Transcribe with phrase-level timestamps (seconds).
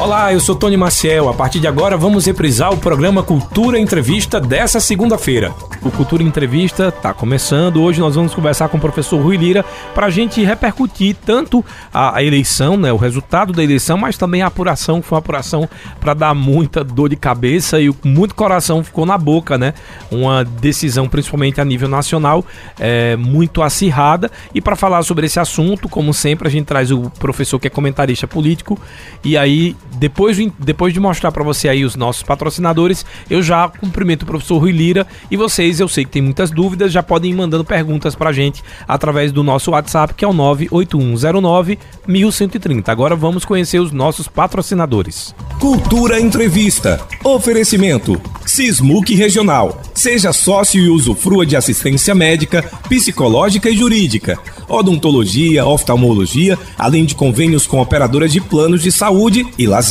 [0.00, 1.28] Olá, eu sou Tony Maciel.
[1.28, 5.54] A partir de agora vamos reprisar o programa Cultura Entrevista dessa segunda-feira.
[5.82, 7.82] O Cultura Entrevista está começando.
[7.82, 9.62] Hoje nós vamos conversar com o professor Rui Lira
[9.94, 14.40] para a gente repercutir tanto a, a, eleição, né, o resultado da eleição, mas também
[14.40, 15.68] a apuração, que foi uma apuração
[16.00, 19.74] para dar muita dor de cabeça e muito coração ficou na boca, né?
[20.10, 22.42] Uma decisão, principalmente a nível nacional,
[22.78, 24.30] é, muito acirrada.
[24.54, 27.70] E para falar sobre esse assunto, como sempre, a gente traz o professor que é
[27.70, 28.78] comentarista político
[29.22, 33.68] e aí depois de, depois de mostrar para você aí os nossos patrocinadores, eu já
[33.68, 37.32] cumprimento o professor Rui Lira e vocês, eu sei que tem muitas dúvidas, já podem
[37.32, 42.90] ir mandando perguntas pra gente através do nosso WhatsApp, que é o 98109 1130.
[42.90, 45.34] Agora vamos conhecer os nossos patrocinadores.
[45.58, 46.98] Cultura Entrevista.
[47.22, 48.18] Oferecimento.
[48.46, 49.82] Sismuc Regional.
[49.92, 57.66] Seja sócio e usufrua de assistência médica, psicológica e jurídica, odontologia, oftalmologia, além de convênios
[57.66, 59.89] com operadoras de planos de saúde e lazer.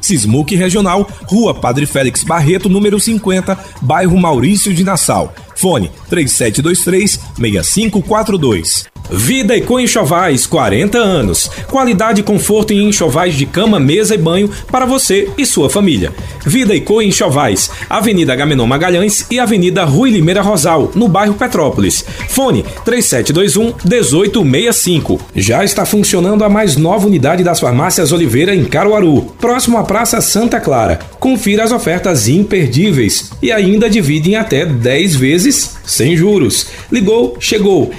[0.00, 5.32] Sismuc Regional, Rua Padre Félix Barreto, número 50, bairro Maurício de Nassau.
[5.54, 8.89] Fone 3723 6542.
[9.10, 11.50] Vida e Co Enxovais, 40 anos.
[11.68, 16.12] Qualidade e conforto em enxovais de cama, mesa e banho para você e sua família.
[16.44, 22.04] Vida e Co Enxovais, Avenida Gamenon Magalhães e Avenida Rui Limeira Rosal, no bairro Petrópolis.
[22.28, 25.20] Fone 3721 1865.
[25.34, 30.20] Já está funcionando a mais nova unidade das farmácias Oliveira em Caruaru, próximo à Praça
[30.20, 31.00] Santa Clara.
[31.18, 36.68] Confira as ofertas imperdíveis e ainda divide em até 10 vezes sem juros.
[36.90, 37.90] Ligou, chegou.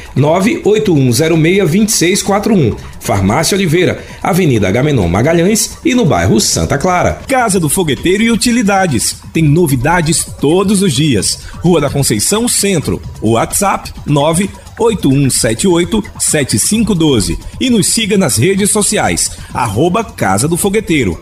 [1.09, 2.75] 981062641.
[2.99, 7.21] Farmácia Oliveira, Avenida Agamenon Magalhães e no bairro Santa Clara.
[7.27, 9.17] Casa do Fogueteiro e Utilidades.
[9.33, 11.39] Tem novidades todos os dias.
[11.63, 13.01] Rua da Conceição Centro.
[13.21, 14.49] WhatsApp 9
[14.81, 21.21] 8178-7512 e nos siga nas redes sociais, arroba Casa do Fogueteiro.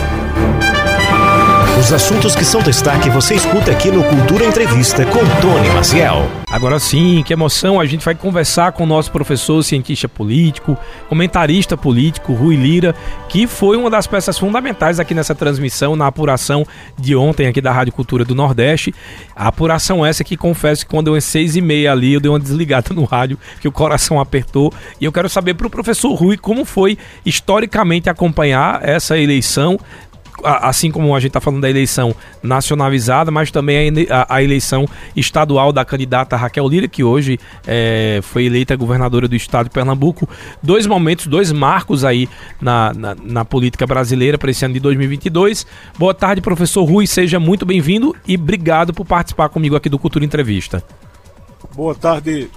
[1.81, 6.29] Os assuntos que são destaque você escuta aqui no Cultura Entrevista com Tony Maciel.
[6.51, 10.77] Agora sim, que emoção, a gente vai conversar com o nosso professor cientista político,
[11.09, 12.93] comentarista político, Rui Lira,
[13.27, 16.67] que foi uma das peças fundamentais aqui nessa transmissão, na apuração
[16.99, 18.93] de ontem aqui da Rádio Cultura do Nordeste.
[19.35, 22.29] A apuração essa que confesso que quando eu em seis e meia ali, eu dei
[22.29, 24.71] uma desligada no rádio, que o coração apertou.
[24.99, 29.79] E eu quero saber para o professor Rui como foi historicamente acompanhar essa eleição
[30.43, 34.85] assim como a gente está falando da eleição nacionalizada, mas também a, a, eleição
[35.15, 40.27] estadual da candidata Raquel Lira, que hoje é, foi eleita governadora do estado de Pernambuco.
[40.61, 42.27] Dois momentos, dois marcos aí
[42.59, 45.65] na, na, na política brasileira para esse ano de 2022.
[45.97, 50.25] Boa tarde, professor Rui, seja muito bem-vindo e obrigado por participar comigo aqui do Cultura
[50.25, 50.83] Entrevista.
[51.75, 52.49] Boa tarde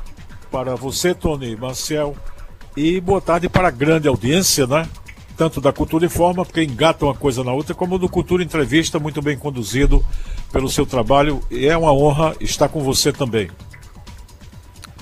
[0.51, 2.17] para você, Tony Marcel,
[2.77, 4.87] e boa tarde para a grande audiência, né?
[5.37, 9.21] Tanto da Cultura Informa, porque engata uma coisa na outra, como do Cultura Entrevista, muito
[9.21, 10.05] bem conduzido
[10.53, 11.41] pelo seu trabalho.
[11.51, 13.49] E é uma honra estar com você também.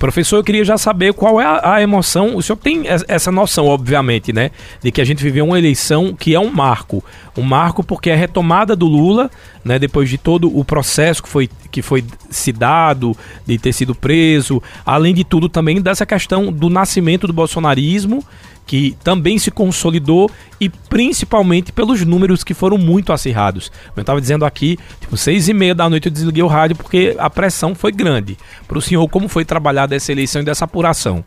[0.03, 2.35] Professor, eu queria já saber qual é a, emoção.
[2.35, 4.51] O senhor tem essa noção, obviamente, né?
[4.83, 7.05] De que a gente viveu uma eleição que é um marco.
[7.39, 9.31] Um marco porque é a retomada do Lula,
[9.65, 9.79] né?
[9.79, 13.17] Depois de todo o processo que foi, que foi se dado,
[13.47, 14.61] de ter sido preso.
[14.85, 18.25] Além de tudo, também dessa questão do nascimento do bolsonarismo
[18.67, 20.31] que também se consolidou
[20.61, 23.71] e principalmente pelos números que foram muito acirrados.
[23.95, 27.15] Eu estava dizendo aqui, tipo, seis e meia da noite eu desliguei o rádio porque
[27.19, 28.39] a pressão foi grande.
[28.67, 31.25] Para o senhor, como foi trabalhada essa eleição e dessa apuração?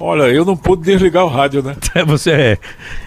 [0.00, 1.76] Olha, eu não pude desligar o rádio, né?
[2.06, 2.58] Você é.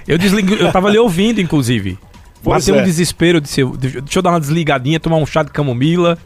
[0.07, 1.99] Eu desliguei, eu estava ali ouvindo, inclusive.
[2.41, 2.81] Pois Bateu é.
[2.81, 6.17] um desespero de ser, deixa eu dar uma desligadinha, tomar um chá de camomila.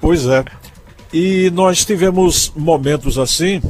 [0.00, 0.44] Pois é.
[1.12, 3.60] E nós tivemos momentos assim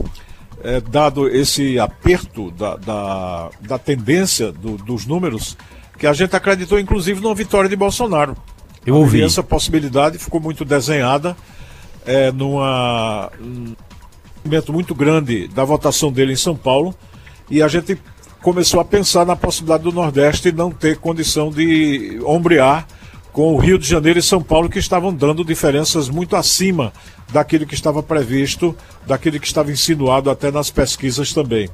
[0.62, 5.56] é, dado esse aperto da, da, da tendência do, dos números,
[5.99, 8.37] que a gente acreditou inclusive numa vitória de Bolsonaro.
[8.85, 9.19] Eu ouvi.
[9.19, 11.37] E essa possibilidade ficou muito desenhada
[12.05, 13.75] é, numa, um
[14.44, 16.94] momento muito grande da votação dele em São Paulo
[17.50, 17.99] e a gente
[18.41, 22.87] começou a pensar na possibilidade do Nordeste não ter condição de ombrear
[23.32, 26.93] com o Rio de Janeiro e São Paulo, que estavam dando diferenças muito acima
[27.32, 28.76] daquilo que estava previsto,
[29.06, 31.69] daquilo que estava insinuado até nas pesquisas também.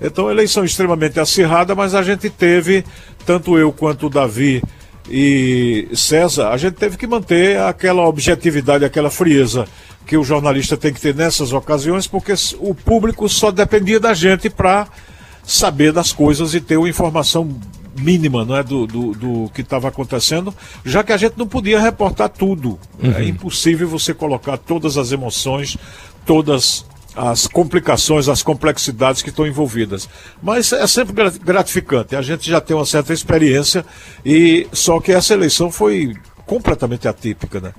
[0.00, 2.84] Então, eleição extremamente acirrada, mas a gente teve,
[3.24, 4.62] tanto eu quanto o Davi,
[5.08, 9.66] e César, a gente teve que manter aquela objetividade, aquela frieza
[10.04, 14.48] que o jornalista tem que ter nessas ocasiões, porque o público só dependia da gente
[14.48, 14.86] para
[15.44, 17.48] saber das coisas e ter uma informação
[17.98, 20.54] mínima não é, do, do, do que estava acontecendo,
[20.84, 22.78] já que a gente não podia reportar tudo.
[23.02, 23.14] É uhum.
[23.14, 25.76] É impossível você colocar todas as emoções,
[26.24, 26.84] todas
[27.16, 30.08] as complicações, as complexidades que estão envolvidas.
[30.42, 32.14] Mas é sempre gratificante.
[32.14, 33.84] A gente já tem uma certa experiência
[34.24, 36.14] e só que essa eleição foi
[36.44, 37.72] completamente atípica, né?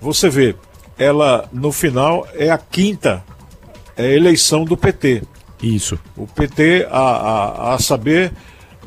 [0.00, 0.56] Você vê,
[0.96, 3.22] ela no final é a quinta
[3.96, 5.22] é eleição do PT.
[5.62, 5.98] Isso.
[6.16, 8.32] O PT, a, a, a saber,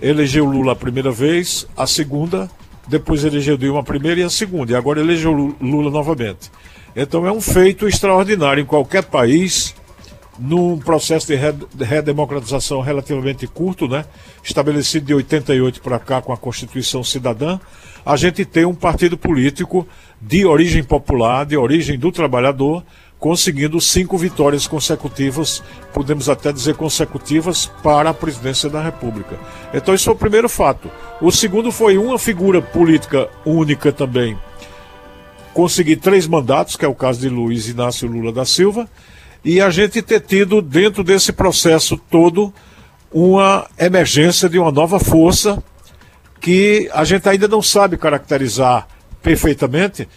[0.02, 2.50] elegeu Lula a primeira vez, a segunda,
[2.88, 5.32] depois elegeu Dilma a primeira e a segunda, e agora elegeu
[5.62, 6.52] Lula novamente.
[6.96, 9.74] Então é um feito extraordinário em qualquer país,
[10.40, 14.06] num processo de redemocratização relativamente curto, né?
[14.44, 17.60] estabelecido de 88 para cá com a Constituição Cidadã,
[18.04, 19.88] a gente tem um partido político
[20.20, 22.84] de origem popular, de origem do trabalhador,
[23.22, 25.64] conseguindo cinco vitórias consecutivas,
[25.94, 29.40] podemos até dizer consecutivas, para a presidência da República.
[29.72, 30.90] Então, esse foi o primeiro fato.
[31.22, 34.36] O segundo foi uma figura política única também,
[35.54, 38.90] conseguir três mandatos, que é o caso de Luiz Inácio Lula da Silva,
[39.46, 42.52] e a gente ter tido, dentro desse processo todo,
[43.12, 45.64] uma emergência de uma nova força
[46.40, 48.88] que a gente ainda não sabe caracterizar
[49.22, 50.10] perfeitamente,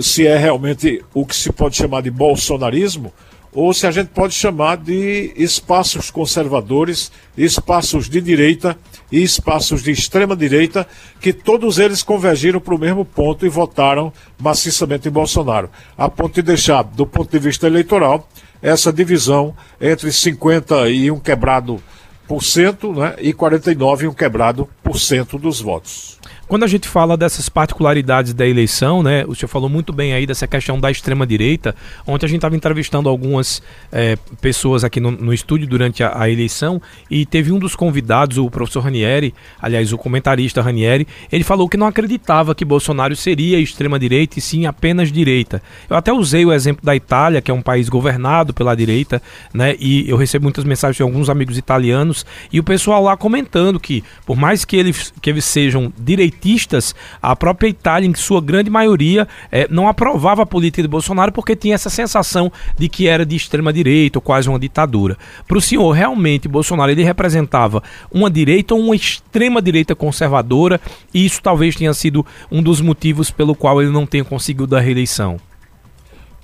[0.00, 3.12] se é realmente o que se pode chamar de bolsonarismo,
[3.52, 8.78] ou se a gente pode chamar de espaços conservadores, espaços de direita
[9.10, 10.86] e espaços de extrema direita,
[11.20, 15.68] que todos eles convergiram para o mesmo ponto e votaram maciçamente em Bolsonaro,
[15.98, 18.28] a ponto de deixar, do ponto de vista eleitoral,
[18.62, 21.82] essa divisão entre 50 e um quebrado
[22.28, 26.20] por cento né, e 49 e um quebrado por cento dos votos.
[26.50, 30.26] Quando a gente fala dessas particularidades da eleição, né, o senhor falou muito bem aí
[30.26, 31.76] dessa questão da extrema-direita.
[32.04, 33.62] Ontem a gente estava entrevistando algumas
[33.92, 38.36] é, pessoas aqui no, no estúdio durante a, a, eleição e teve um dos convidados,
[38.36, 39.32] o professor Ranieri,
[39.62, 44.66] aliás, o comentarista Ranieri, ele falou que não acreditava que Bolsonaro seria extrema-direita e sim
[44.66, 45.62] apenas direita.
[45.88, 49.22] Eu até usei o exemplo da Itália, que é um país governado pela direita,
[49.54, 53.78] né, e eu recebo muitas mensagens de alguns amigos italianos e o pessoal lá comentando
[53.78, 58.40] que, por mais que eles, que eles sejam direitistas, petistas, a própria Itália, em sua
[58.40, 63.06] grande maioria, é, não aprovava a política de Bolsonaro porque tinha essa sensação de que
[63.06, 65.18] era de extrema direita ou quase uma ditadura.
[65.46, 70.80] Para o senhor, realmente, Bolsonaro ele representava uma direita ou uma extrema direita conservadora
[71.12, 74.80] e isso talvez tenha sido um dos motivos pelo qual ele não tenha conseguido a
[74.80, 75.38] reeleição?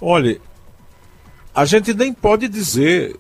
[0.01, 0.39] Olha,
[1.55, 3.17] a gente nem pode dizer,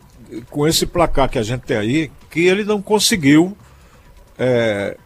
[0.51, 3.57] com esse placar que a gente tem aí, que ele não conseguiu
[4.39, 4.97] é,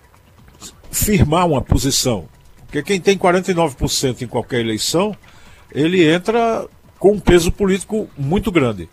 [0.90, 2.26] firmar uma posição.
[2.66, 5.14] Porque quem tem 49% em qualquer eleição,
[5.72, 6.66] ele entra
[6.98, 8.88] com um peso político muito grande.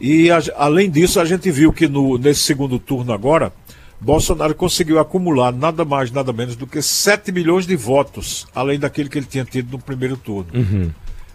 [0.00, 3.52] E a, além disso, a gente viu que no, nesse segundo turno agora,
[4.00, 9.08] Bolsonaro conseguiu acumular nada mais, nada menos do que 7 milhões de votos, além daquele
[9.08, 10.48] que ele tinha tido no primeiro turno.
[10.54, 10.90] Uhum.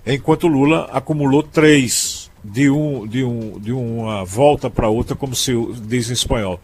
[0.06, 5.54] Enquanto Lula acumulou 3 de, um, de, um, de uma volta para outra, como se
[5.88, 6.60] diz em espanhol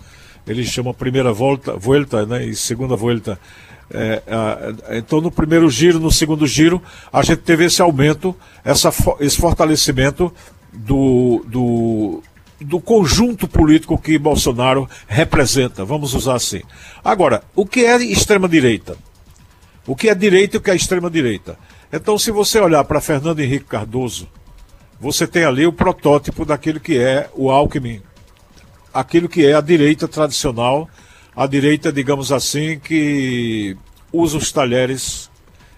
[0.50, 3.40] ele chama primeira volta, volta né, e segunda volta.
[3.92, 4.22] É,
[4.98, 10.34] então, no primeiro giro, no segundo giro, a gente teve esse aumento, essa, esse fortalecimento
[10.74, 12.24] do, do,
[12.62, 16.62] do conjunto político que Bolsonaro representa, vamos usar assim.
[17.04, 18.98] Agora, o que é extrema-direita?
[19.86, 21.58] O que é direita e o que é extrema-direita?
[21.92, 24.28] Então, se você olhar para Fernando Henrique Cardoso,
[25.00, 28.02] você tem ali o protótipo daquilo que é o Alckmin,
[28.94, 30.90] aquilo que é a direita tradicional,
[31.36, 33.76] a direita, digamos assim, que
[34.12, 35.30] usa os talheres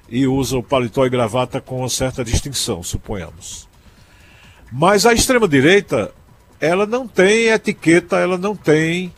[0.10, 3.68] e usa o paletó e gravata com uma certa distinção, suponhamos.
[4.72, 6.14] Mas a extrema-direita,
[6.60, 9.14] ela não tem etiqueta, ela não tem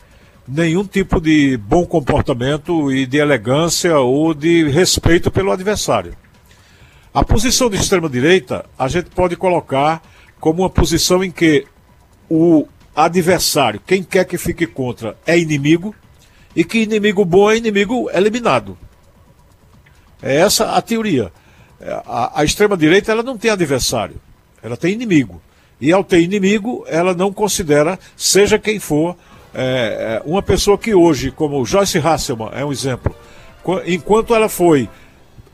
[0.46, 6.16] nenhum tipo de bom comportamento e de elegância ou de respeito pelo adversário.
[7.12, 10.02] A posição de extrema-direita a gente pode colocar
[10.40, 11.66] como uma posição em que
[12.28, 15.94] o adversário, quem quer que fique contra, é inimigo,
[16.54, 18.78] e que inimigo bom é inimigo eliminado.
[20.22, 21.32] É essa a teoria.
[21.80, 24.16] É, a, a extrema-direita ela não tem adversário,
[24.62, 25.42] ela tem inimigo.
[25.80, 29.16] E ao ter inimigo, ela não considera, seja quem for,
[29.52, 33.14] é, é uma pessoa que hoje, como Joyce Hasselman é um exemplo,
[33.86, 34.88] enquanto ela foi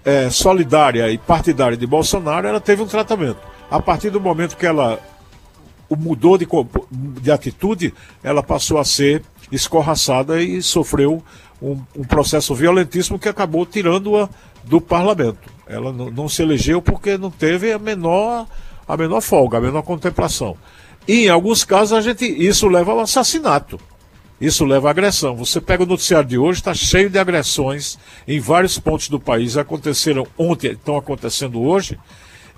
[0.05, 3.39] é, solidária e partidária de Bolsonaro, ela teve um tratamento.
[3.71, 5.01] A partir do momento que ela
[5.97, 6.47] mudou de,
[7.21, 7.93] de atitude,
[8.23, 11.23] ela passou a ser escorraçada e sofreu
[11.61, 14.29] um, um processo violentíssimo que acabou tirando-a
[14.65, 15.51] do parlamento.
[15.67, 18.47] Ela não, se elegeu porque não teve a menor,
[18.87, 20.57] a menor folga, a menor contemplação.
[21.07, 23.79] E em alguns casos a gente, isso leva ao assassinato.
[24.41, 25.37] Isso leva à agressão.
[25.37, 29.57] Você pega o noticiário de hoje, está cheio de agressões em vários pontos do país.
[29.57, 31.99] Aconteceram ontem, estão acontecendo hoje.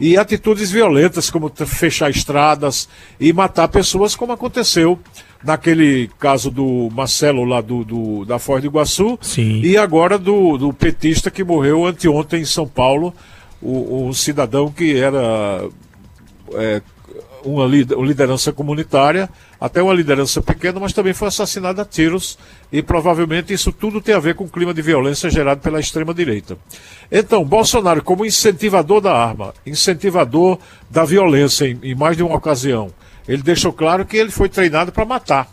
[0.03, 2.89] E atitudes violentas, como fechar estradas
[3.21, 4.99] e matar pessoas, como aconteceu
[5.45, 9.17] naquele caso do Marcelo lá do, do da Foz do Iguaçu.
[9.23, 9.61] Sim.
[9.63, 13.15] E agora do, do petista que morreu anteontem em São Paulo,
[13.63, 15.69] o, o cidadão que era
[16.55, 16.83] é,
[17.45, 19.31] uma liderança comunitária,
[19.63, 22.37] até uma liderança pequena, mas também foi assassinado a tiros
[22.73, 26.59] e provavelmente isso tudo tem a ver com o clima de violência gerado pela extrema-direita.
[27.13, 30.59] Então, Bolsonaro, como incentivador da arma, incentivador
[30.91, 32.93] da violência em, em mais de uma ocasião,
[33.29, 35.49] ele deixou claro que ele foi treinado para matar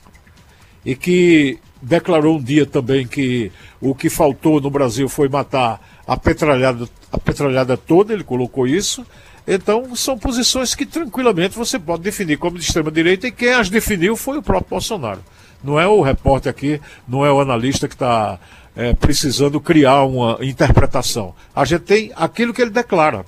[0.83, 6.17] e que declarou um dia também que o que faltou no Brasil foi matar a
[6.17, 9.05] petralhada, a petralhada toda, ele colocou isso.
[9.51, 14.15] Então, são posições que tranquilamente você pode definir como de extrema-direita e quem as definiu
[14.15, 15.21] foi o próprio Bolsonaro.
[15.63, 18.37] Não é o repórter aqui, não é o analista que está
[18.75, 21.33] é, precisando criar uma interpretação.
[21.55, 23.25] A gente tem aquilo que ele declara.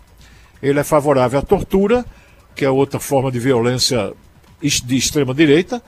[0.62, 2.06] Ele é favorável à tortura,
[2.56, 4.14] que é outra forma de violência
[4.62, 5.82] de extrema-direita,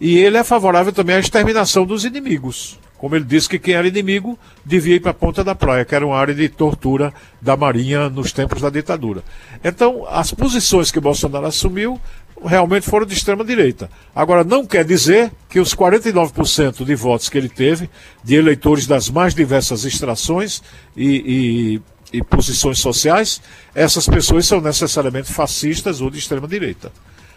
[0.00, 2.80] e ele é favorável também à exterminação dos inimigos.
[3.04, 5.94] Como ele disse que quem era inimigo devia ir para a ponta da praia, que
[5.94, 9.22] era uma área de tortura da Marinha nos tempos da ditadura.
[9.62, 12.00] Então, as posições que Bolsonaro assumiu
[12.42, 13.90] realmente foram de extrema direita.
[14.16, 17.90] Agora, não quer dizer que os 49% de votos que ele teve,
[18.24, 20.62] de eleitores das mais diversas extrações
[20.96, 23.38] e, e, e posições sociais,
[23.74, 26.90] essas pessoas são necessariamente fascistas ou de extrema direita.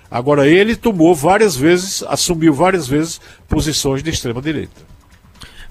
[0.09, 3.19] Agora, ele tomou várias vezes, assumiu várias vezes
[3.49, 4.86] posições de extrema direita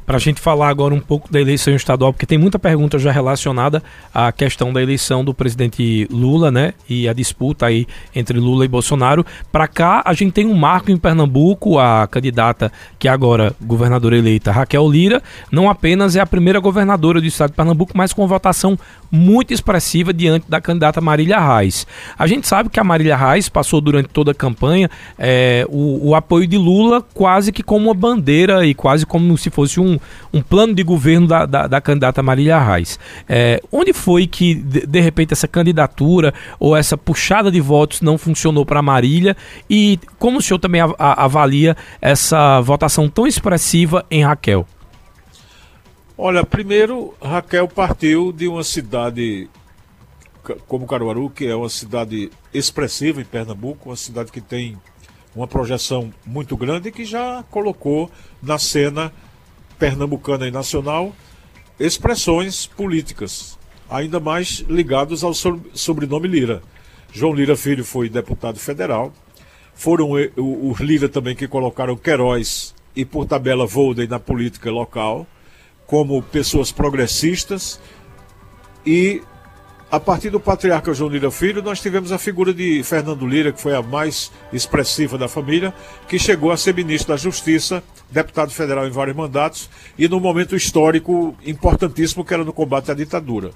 [0.07, 3.11] para a gente falar agora um pouco da eleição estadual, porque tem muita pergunta já
[3.11, 3.83] relacionada
[4.15, 6.73] à questão da eleição do presidente Lula, né?
[6.89, 9.27] E a disputa aí entre Lula e Bolsonaro.
[9.51, 14.17] Para cá, a gente tem um marco em Pernambuco, a candidata que é agora governadora
[14.17, 18.27] eleita, Raquel Lira, não apenas é a primeira governadora do estado de Pernambuco, mas com
[18.29, 18.79] votação
[19.11, 21.87] muito expressiva diante da candidata Marília Reis.
[22.19, 26.15] A gente sabe que a Marília Reis passou durante toda a campanha é, o, o
[26.15, 29.99] apoio de Lula quase que como uma bandeira e quase como se fosse um
[30.33, 32.99] um, plano de governo da, da, da candidata Marília Reis.
[33.29, 38.19] É, onde foi que, de, de, repente, essa candidatura ou essa puxada de votos não
[38.19, 39.37] funcionou para Marília?
[39.69, 44.67] E como o senhor também avalia essa votação tão expressiva em Raquel?
[46.19, 49.51] Olha, primeiro, Raquel partiu de uma cidade
[50.67, 54.79] como Caruaru, que é uma cidade expressiva em Pernambuco, uma cidade que tem
[55.35, 58.11] uma projeção muito grande e que já colocou
[58.43, 59.13] na cena
[59.79, 61.15] pernambucana e nacional
[61.79, 63.59] expressões políticas,
[63.91, 66.63] ainda mais ligados ao sobrenome Lira.
[67.13, 69.13] João Lira Filho foi deputado federal.
[69.75, 75.27] Foram os Lira também que colocaram Queiroz e, por tabela, Volden na política local,
[75.87, 77.81] como pessoas progressistas.
[78.85, 79.23] E
[79.91, 83.61] a partir do patriarca João Lira Filho, nós tivemos a figura de Fernando Lira, que
[83.61, 85.73] foi a mais expressiva da família,
[86.09, 90.57] que chegou a ser ministro da Justiça, deputado federal em vários mandatos, e num momento
[90.57, 93.53] histórico importantíssimo, que era no combate à ditadura.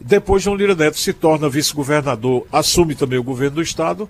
[0.00, 4.08] Depois, João Lira Neto se torna vice-governador, assume também o governo do Estado.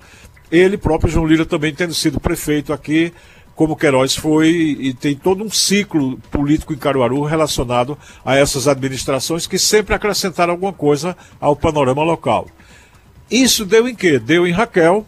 [0.51, 3.13] Ele próprio, João Lira, também tendo sido prefeito aqui,
[3.55, 9.47] como Queiroz foi e tem todo um ciclo político em Caruaru relacionado a essas administrações
[9.47, 12.47] que sempre acrescentaram alguma coisa ao panorama local.
[13.31, 14.19] Isso deu em quê?
[14.19, 15.07] Deu em Raquel,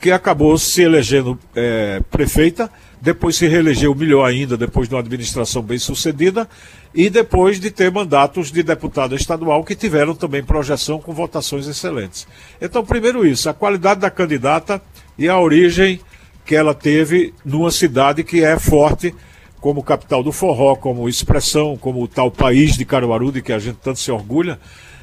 [0.00, 5.62] que acabou se elegendo é, prefeita, depois se reelegeu melhor ainda, depois de uma administração
[5.62, 6.48] bem sucedida,
[6.94, 12.26] e depois de ter mandatos de deputado estadual que tiveram também projeção com votações excelentes.
[12.60, 14.80] Então, primeiro isso, a qualidade da candidata
[15.18, 16.00] e a origem
[16.46, 19.12] que ela teve numa cidade que é forte
[19.60, 23.58] como capital do forró, como expressão, como o tal país de Caruaru, de que a
[23.58, 24.60] gente tanto se orgulha.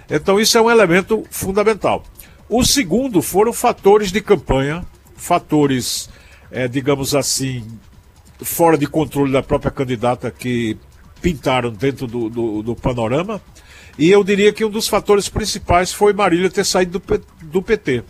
[0.09, 2.03] Então isso é um elemento fundamental.
[2.47, 4.85] O segundo foram fatores de campanha,
[5.17, 6.09] fatores,
[6.49, 7.65] é, digamos assim,
[8.41, 10.77] fora de controle da própria candidata que
[11.21, 13.41] pintaram dentro do, do, do panorama.
[13.97, 18.03] E eu diria que um dos fatores principais foi Marília ter saído do, do PT.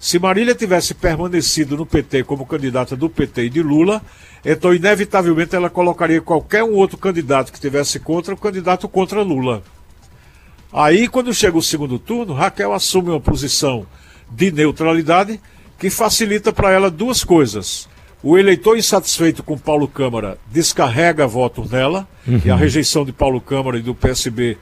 [0.00, 4.00] Se Marília tivesse permanecido no PT como candidata do PT e de Lula,
[4.42, 9.62] então inevitavelmente ela colocaria qualquer um outro candidato que tivesse contra o candidato contra Lula.
[10.72, 13.86] Aí, quando chega o segundo turno, Raquel assume uma posição
[14.30, 15.38] de neutralidade
[15.78, 17.86] que facilita para ela duas coisas.
[18.22, 22.40] O eleitor insatisfeito com Paulo Câmara descarrega voto nela, uhum.
[22.42, 24.56] e a rejeição de Paulo Câmara e do PSB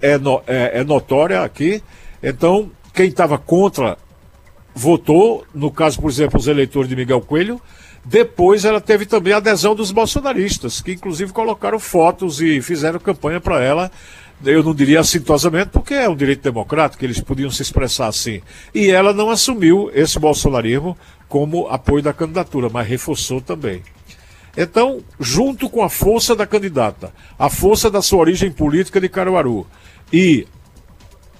[0.00, 1.82] é, no, é, é notória aqui.
[2.22, 3.98] Então, quem estava contra
[4.74, 7.60] votou, no caso, por exemplo, os eleitores de Miguel Coelho.
[8.04, 13.40] Depois ela teve também a adesão dos bolsonaristas, que inclusive colocaram fotos e fizeram campanha
[13.40, 13.90] para ela.
[14.44, 18.42] Eu não diria assintosamente, porque é um direito democrático, eles podiam se expressar assim.
[18.74, 20.98] E ela não assumiu esse bolsonarismo
[21.28, 23.82] como apoio da candidatura, mas reforçou também.
[24.56, 29.66] Então, junto com a força da candidata, a força da sua origem política de Caruaru
[30.12, 30.46] e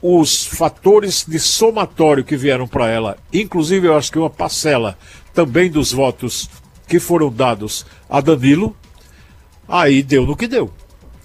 [0.03, 4.99] os fatores de somatório que vieram para ela, inclusive eu acho que uma parcela
[5.33, 6.51] também dos votos
[6.89, 8.77] que foram dados a Danilo,
[9.69, 10.73] aí deu no que deu.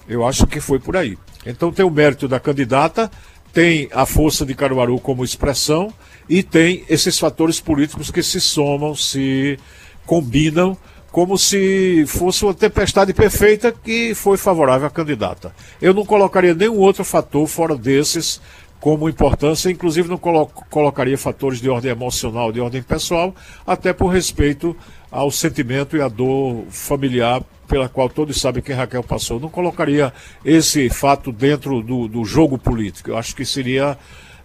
[0.07, 1.17] Eu acho que foi por aí.
[1.45, 3.11] Então tem o mérito da candidata,
[3.51, 5.91] tem a força de Caruaru como expressão
[6.29, 9.57] e tem esses fatores políticos que se somam, se
[10.05, 10.77] combinam
[11.11, 15.51] como se fosse uma tempestade perfeita que foi favorável à candidata.
[15.81, 18.39] Eu não colocaria nenhum outro fator fora desses
[18.87, 24.07] como importância, inclusive não colo colocaria fatores de ordem emocional, de ordem pessoal, até por
[24.07, 24.73] respeito
[25.11, 29.41] ao sentimento e à dor familiar pela qual todos sabem que Raquel passou.
[29.41, 30.13] Não colocaria
[30.45, 33.09] esse fato dentro do, do jogo político.
[33.09, 33.97] Eu acho que seria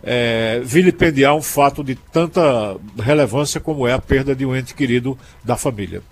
[0.02, 5.16] é, vilipendiar um fato de tanta relevância como é a perda de um ente querido
[5.44, 6.02] da família.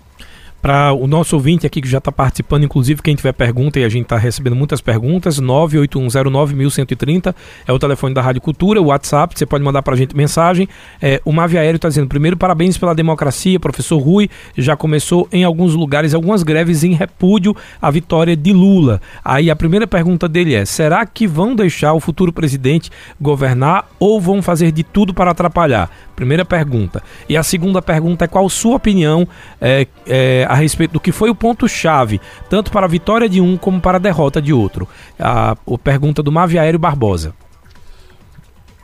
[0.61, 3.89] Para o nosso ouvinte aqui que já está participando, inclusive quem tiver pergunta, e a
[3.89, 7.33] gente está recebendo muitas perguntas, 981091130
[7.65, 10.69] é o telefone da Rádio Cultura, o WhatsApp, você pode mandar para a gente mensagem.
[11.01, 15.43] É, o Mavi Aéreo está dizendo, primeiro, parabéns pela democracia, professor Rui, já começou em
[15.43, 19.01] alguns lugares algumas greves em repúdio à vitória de Lula.
[19.25, 24.21] Aí a primeira pergunta dele é, será que vão deixar o futuro presidente governar ou
[24.21, 25.89] vão fazer de tudo para atrapalhar?
[26.21, 27.01] Primeira pergunta.
[27.27, 29.27] E a segunda pergunta é qual sua opinião
[29.59, 33.57] é, é, a respeito do que foi o ponto-chave, tanto para a vitória de um
[33.57, 34.87] como para a derrota de outro?
[35.17, 37.33] A, a pergunta do Maviaério Barbosa.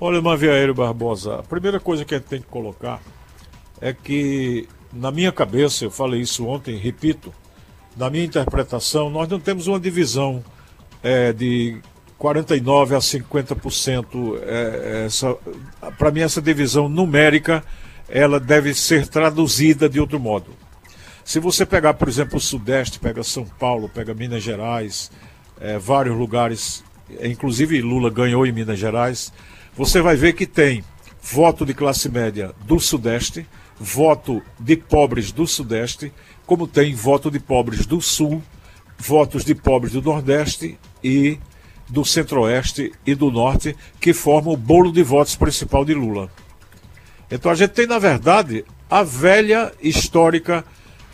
[0.02, 3.00] Olha, Maviaério Barbosa, a primeira coisa que a gente tem que colocar
[3.80, 7.32] é que, na minha cabeça, eu falei isso ontem, repito,
[7.96, 10.44] na minha interpretação, nós não temos uma divisão
[11.04, 11.78] é, de
[12.20, 14.40] 49% a 50%.
[14.42, 15.36] É, essa,
[15.98, 17.64] para mim, essa divisão numérica
[18.10, 20.52] ela deve ser traduzida de outro modo.
[21.24, 25.12] Se você pegar, por exemplo, o Sudeste, pega São Paulo, pega Minas Gerais,
[25.60, 26.84] é, vários lugares,
[27.22, 29.34] inclusive Lula ganhou em Minas Gerais,
[29.76, 30.84] você vai ver que tem
[31.22, 33.46] voto de classe média do Sudeste,
[33.78, 36.14] voto de pobres do Sudeste,
[36.46, 38.42] como tem voto de pobres do Sul,
[38.98, 41.38] votos de pobres do Nordeste e
[41.90, 46.30] do Centro-Oeste e do Norte, que formam o bolo de votos principal de Lula.
[47.30, 50.64] Então a gente tem, na verdade, a velha, histórica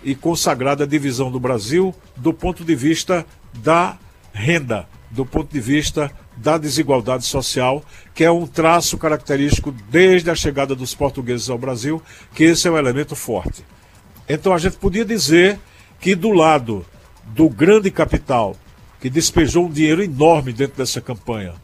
[0.03, 3.97] e consagrada divisão do Brasil do ponto de vista da
[4.31, 7.83] renda, do ponto de vista da desigualdade social,
[8.13, 12.01] que é um traço característico desde a chegada dos portugueses ao Brasil,
[12.33, 13.63] que esse é um elemento forte.
[14.27, 15.59] Então a gente podia dizer
[15.99, 16.86] que do lado
[17.25, 18.55] do grande capital
[19.04, 21.56] que despejou um dinheiro enorme dentro dessa campanha.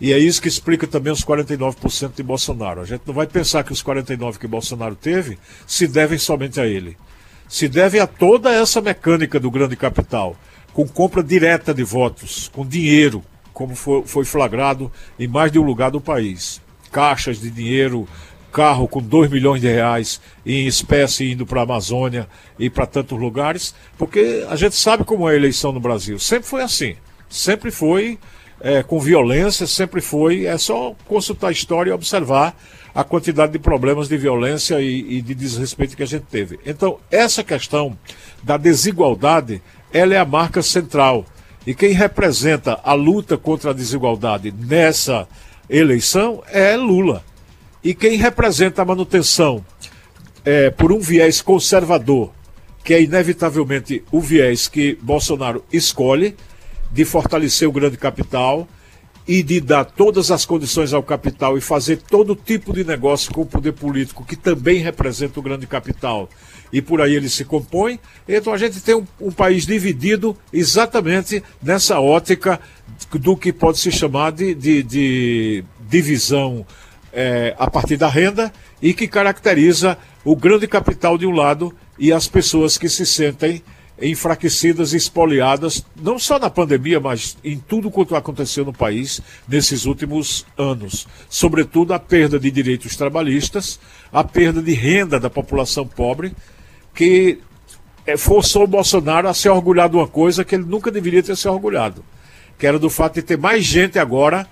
[0.00, 2.82] E é isso que explica também os 49% de Bolsonaro.
[2.82, 6.66] A gente não vai pensar que os 49% que Bolsonaro teve se devem somente a
[6.68, 6.96] ele.
[7.48, 10.36] Se deve a toda essa mecânica do grande capital,
[10.72, 15.90] com compra direta de votos, com dinheiro, como foi flagrado em mais de um lugar
[15.90, 16.62] do país.
[16.92, 18.06] Caixas de dinheiro
[18.54, 23.18] carro com 2 milhões de reais em espécie indo para a Amazônia e para tantos
[23.18, 26.20] lugares, porque a gente sabe como é a eleição no Brasil.
[26.20, 26.94] Sempre foi assim.
[27.28, 28.16] Sempre foi
[28.60, 30.46] é, com violência, sempre foi.
[30.46, 32.56] É só consultar a história e observar
[32.94, 36.60] a quantidade de problemas de violência e, e de desrespeito que a gente teve.
[36.64, 37.98] Então, essa questão
[38.40, 39.60] da desigualdade,
[39.92, 41.26] ela é a marca central.
[41.66, 45.26] E quem representa a luta contra a desigualdade nessa
[45.68, 47.24] eleição é Lula.
[47.84, 49.62] E quem representa a manutenção
[50.42, 52.32] é, por um viés conservador,
[52.82, 56.34] que é inevitavelmente o viés que Bolsonaro escolhe,
[56.90, 58.66] de fortalecer o grande capital
[59.28, 63.42] e de dar todas as condições ao capital e fazer todo tipo de negócio com
[63.42, 66.28] o poder político, que também representa o grande capital,
[66.72, 68.00] e por aí ele se compõe.
[68.26, 72.60] Então a gente tem um, um país dividido exatamente nessa ótica
[73.12, 76.66] do que pode se chamar de, de, de divisão
[77.14, 82.12] é, a partir da renda e que caracteriza o grande capital de um lado e
[82.12, 83.62] as pessoas que se sentem
[84.02, 89.84] enfraquecidas e espoliadas, não só na pandemia, mas em tudo quanto aconteceu no país nesses
[89.84, 91.06] últimos anos.
[91.28, 93.78] Sobretudo a perda de direitos trabalhistas,
[94.12, 96.34] a perda de renda da população pobre,
[96.92, 97.38] que
[98.04, 101.36] é, forçou o Bolsonaro a se orgulhar de uma coisa que ele nunca deveria ter
[101.36, 102.04] se orgulhado,
[102.58, 104.46] que era do fato de ter mais gente agora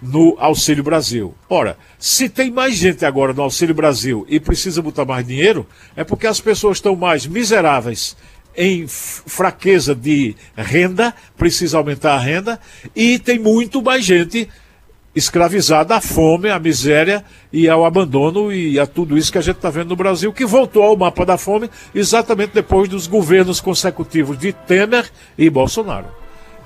[0.00, 1.34] no Auxílio Brasil.
[1.48, 6.04] Ora, se tem mais gente agora no Auxílio Brasil e precisa botar mais dinheiro, é
[6.04, 8.16] porque as pessoas estão mais miseráveis
[8.56, 12.58] em fraqueza de renda, precisa aumentar a renda,
[12.94, 14.48] e tem muito mais gente
[15.14, 19.56] escravizada à fome, à miséria e ao abandono e a tudo isso que a gente
[19.56, 24.38] está vendo no Brasil, que voltou ao mapa da fome exatamente depois dos governos consecutivos
[24.38, 26.06] de Temer e Bolsonaro.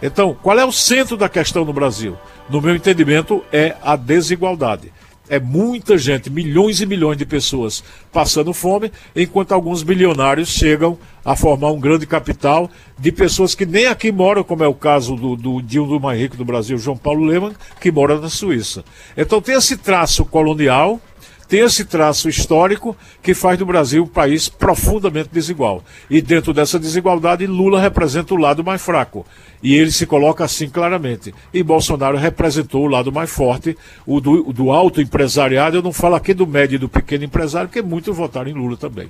[0.03, 2.17] Então, qual é o centro da questão no Brasil?
[2.49, 4.93] No meu entendimento, é a desigualdade.
[5.27, 11.35] É muita gente, milhões e milhões de pessoas passando fome, enquanto alguns bilionários chegam a
[11.35, 15.35] formar um grande capital de pessoas que nem aqui moram, como é o caso do,
[15.35, 18.85] do de um do mais rico do Brasil, João Paulo Lehmann, que mora na Suíça.
[19.17, 21.01] Então tem esse traço colonial
[21.49, 25.83] tem esse traço histórico que faz do Brasil um país profundamente desigual.
[26.09, 29.27] E dentro dessa desigualdade, Lula representa o lado mais fraco.
[29.63, 31.35] E ele se coloca assim claramente.
[31.53, 33.77] E Bolsonaro representou o lado mais forte,
[34.07, 35.77] o do, do alto empresariado.
[35.77, 38.77] Eu não falo aqui do médio e do pequeno empresário, porque muitos votaram em Lula
[38.77, 39.09] também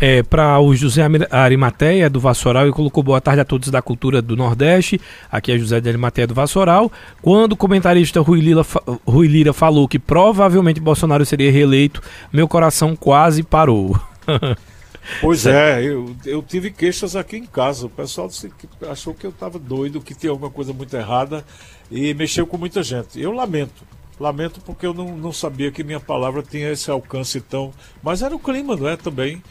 [0.00, 4.20] é, para o José Arimateia do Vassoural e colocou boa tarde a todos da cultura
[4.20, 5.00] do Nordeste.
[5.30, 6.90] Aqui é José de Arimateia do Vassoural.
[7.22, 8.62] Quando o comentarista Rui Lira,
[9.06, 12.02] Rui Lira falou que provavelmente Bolsonaro seria reeleito,
[12.32, 13.98] meu coração quase parou.
[15.20, 17.86] Pois é, eu, eu tive queixas aqui em casa.
[17.86, 18.50] O pessoal disse
[18.88, 21.44] achou que eu estava doido, que tinha alguma coisa muito errada
[21.90, 23.20] e mexeu com muita gente.
[23.20, 23.84] Eu lamento.
[24.18, 27.72] Lamento porque eu não, não sabia que minha palavra tinha esse alcance tão.
[28.02, 28.96] Mas era o clima, não é?
[28.96, 29.42] Também.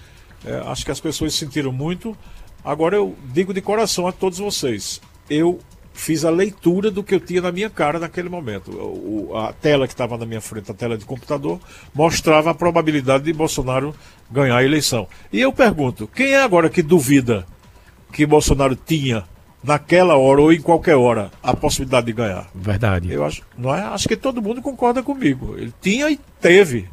[0.46, 2.18] É, acho que as pessoas sentiram muito.
[2.64, 5.60] Agora eu digo de coração a todos vocês: eu
[5.94, 8.72] fiz a leitura do que eu tinha na minha cara naquele momento.
[8.72, 11.60] O, a tela que estava na minha frente, a tela de computador,
[11.94, 13.96] mostrava a probabilidade de Bolsonaro
[14.30, 15.08] ganhar a eleição.
[15.32, 17.46] E eu pergunto: quem é agora que duvida
[18.12, 19.24] que Bolsonaro tinha
[19.64, 22.50] naquela hora ou em qualquer hora a possibilidade de ganhar?
[22.54, 23.12] Verdade.
[23.12, 23.82] Eu acho, não é?
[23.82, 25.56] acho que todo mundo concorda comigo.
[25.58, 26.88] Ele tinha e teve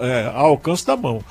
[0.00, 1.22] é, ao alcance da mão.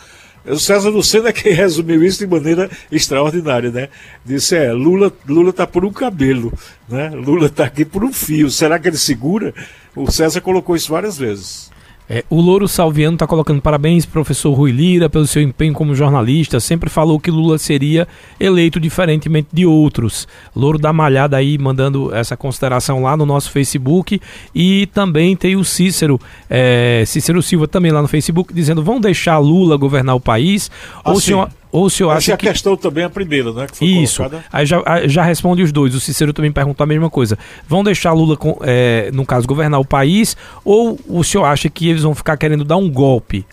[0.45, 3.89] O César Lucena é quem resumiu isso de maneira extraordinária, né?
[4.25, 6.51] Disse, é, Lula, Lula tá por um cabelo,
[6.89, 7.09] né?
[7.09, 8.49] Lula tá aqui por um fio.
[8.49, 9.53] Será que ele segura?
[9.95, 11.69] O César colocou isso várias vezes.
[12.13, 16.59] É, o Louro Salviano está colocando parabéns, professor Rui Lira, pelo seu empenho como jornalista.
[16.59, 18.05] Sempre falou que Lula seria
[18.37, 20.27] eleito diferentemente de outros.
[20.53, 24.19] Louro da Malhada aí mandando essa consideração lá no nosso Facebook.
[24.53, 26.19] E também tem o Cícero,
[26.49, 30.69] é, Cícero Silva também lá no Facebook, dizendo: vão deixar Lula governar o país?
[31.05, 32.31] Assim, ou o senhor ou se eu acho que...
[32.31, 33.67] a questão também é a primeira, né?
[33.79, 34.17] Isso.
[34.17, 34.43] Colocada.
[34.51, 35.95] Aí já, já responde os dois.
[35.95, 37.37] O Cícero também perguntou a mesma coisa.
[37.67, 40.35] Vão deixar Lula, é, no caso, governar o país?
[40.65, 43.45] Ou o senhor acha que eles vão ficar querendo dar um golpe?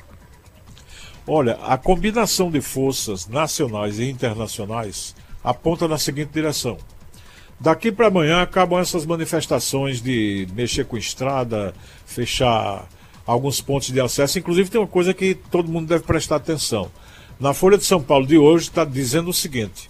[1.26, 6.78] Olha, a combinação de forças nacionais e internacionais aponta na seguinte direção.
[7.60, 11.74] Daqui para amanhã acabam essas manifestações de mexer com estrada,
[12.06, 12.88] fechar
[13.26, 14.38] alguns pontos de acesso.
[14.38, 16.90] Inclusive, tem uma coisa que todo mundo deve prestar atenção.
[17.40, 19.88] Na Folha de São Paulo de hoje está dizendo o seguinte: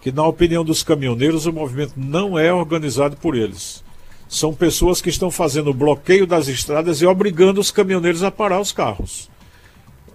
[0.00, 3.84] que, na opinião dos caminhoneiros, o movimento não é organizado por eles.
[4.28, 8.60] São pessoas que estão fazendo o bloqueio das estradas e obrigando os caminhoneiros a parar
[8.60, 9.30] os carros.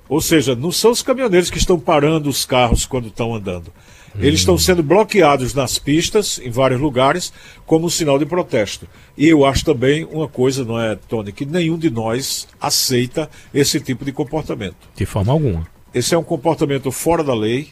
[0.09, 3.71] Ou seja, não são os caminhoneiros que estão parando os carros quando estão andando.
[4.19, 7.33] Eles estão sendo bloqueados nas pistas, em vários lugares,
[7.65, 8.87] como um sinal de protesto.
[9.17, 13.79] E eu acho também uma coisa, não é, Tony, que nenhum de nós aceita esse
[13.79, 14.75] tipo de comportamento.
[14.95, 15.72] De forma alguma.
[15.93, 17.69] Esse é um comportamento fora da lei,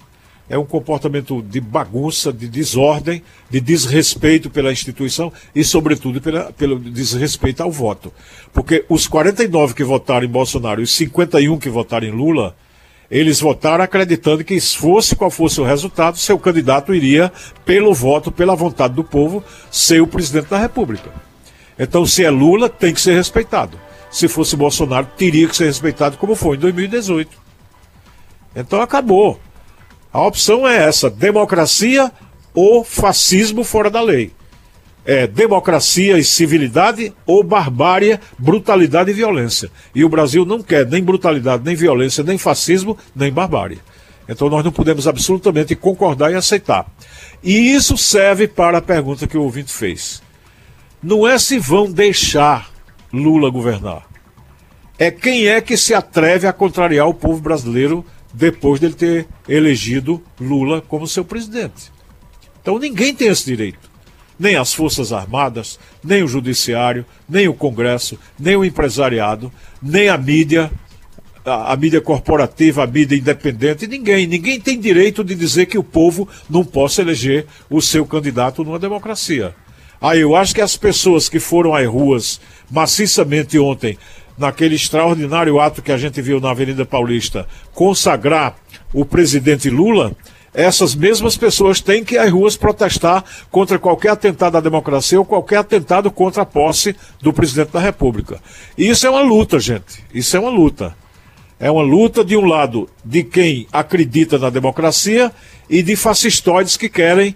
[0.52, 6.78] é um comportamento de bagunça, de desordem, de desrespeito pela instituição e, sobretudo, pela, pelo
[6.78, 8.14] desrespeito ao voto.
[8.54, 12.56] Porque os 49 que votaram em Bolsonaro e os 51 que votaram em Lula,
[13.10, 17.32] eles votaram acreditando que, fosse qual fosse o resultado, seu candidato iria,
[17.66, 21.12] pelo voto, pela vontade do povo, ser o presidente da República.
[21.80, 23.80] Então, se é Lula, tem que ser respeitado.
[24.12, 27.41] Se fosse Bolsonaro, teria que ser respeitado, como foi em 2018.
[28.56, 29.40] Então acabou.
[30.12, 32.12] A opção é essa: democracia
[32.54, 34.32] ou fascismo fora da lei.
[35.04, 39.72] É democracia e civilidade ou barbárie, brutalidade e violência.
[39.96, 43.80] E o Brasil não quer nem brutalidade, nem violência, nem fascismo, nem barbárie.
[44.30, 46.86] Então nós não podemos absolutamente concordar e aceitar.
[47.44, 50.22] E isso serve para a pergunta que o ouvinte fez.
[51.02, 52.70] Não é se vão deixar
[53.12, 54.08] Lula governar.
[55.00, 60.22] É quem é que se atreve a contrariar o povo brasileiro depois dele ter elegido
[60.40, 61.92] Lula como seu presidente.
[62.62, 63.90] Então ninguém tem esse direito.
[64.40, 70.18] Nem as Forças Armadas, nem o Judiciário, nem o Congresso, nem o empresariado, nem a
[70.18, 70.72] mídia.
[71.46, 74.26] a, a, mídia corporativa, a mídia independente, ninguém.
[74.26, 78.80] Ninguém tem direito de dizer que o povo não possa eleger o seu candidato numa
[78.80, 79.54] democracia.
[80.00, 82.42] Aí eu acho que as pessoas que foram às ruas
[82.72, 83.98] maciçamente ontem,
[84.42, 88.56] naquele extraordinário ato que a gente viu na Avenida Paulista, consagrar
[88.92, 90.14] o presidente Lula,
[90.54, 95.24] essas mesmas pessoas têm que ir às ruas protestar contra qualquer atentado à democracia ou
[95.24, 98.42] qualquer atentado contra a posse do presidente da República.
[98.78, 100.04] E isso é uma luta, gente.
[100.14, 100.94] Isso é uma luta.
[101.60, 105.32] É uma luta, de um lado, de quem acredita na democracia
[105.70, 107.36] e de fascistoides que querem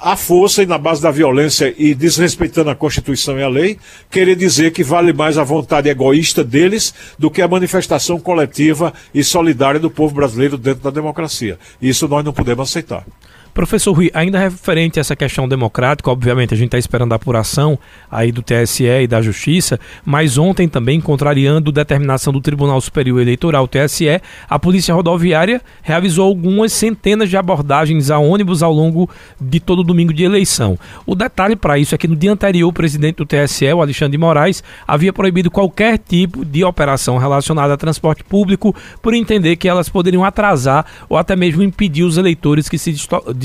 [0.00, 3.78] à força e na base da violência e desrespeitando a Constituição e a lei,
[4.10, 9.22] querer dizer que vale mais a vontade egoísta deles do que a manifestação coletiva e
[9.22, 11.58] solidária do povo brasileiro dentro da democracia.
[11.80, 13.04] Isso nós não podemos aceitar.
[13.60, 17.78] Professor Rui, ainda referente a essa questão democrática, obviamente a gente está esperando a apuração
[18.10, 23.68] aí do TSE e da Justiça, mas ontem também, contrariando determinação do Tribunal Superior Eleitoral,
[23.68, 24.18] TSE,
[24.48, 30.14] a Polícia Rodoviária realizou algumas centenas de abordagens a ônibus ao longo de todo domingo
[30.14, 30.78] de eleição.
[31.04, 34.12] O detalhe para isso é que no dia anterior, o presidente do TSE, o Alexandre
[34.12, 39.68] de Moraes, havia proibido qualquer tipo de operação relacionada a transporte público por entender que
[39.68, 42.90] elas poderiam atrasar ou até mesmo impedir os eleitores que se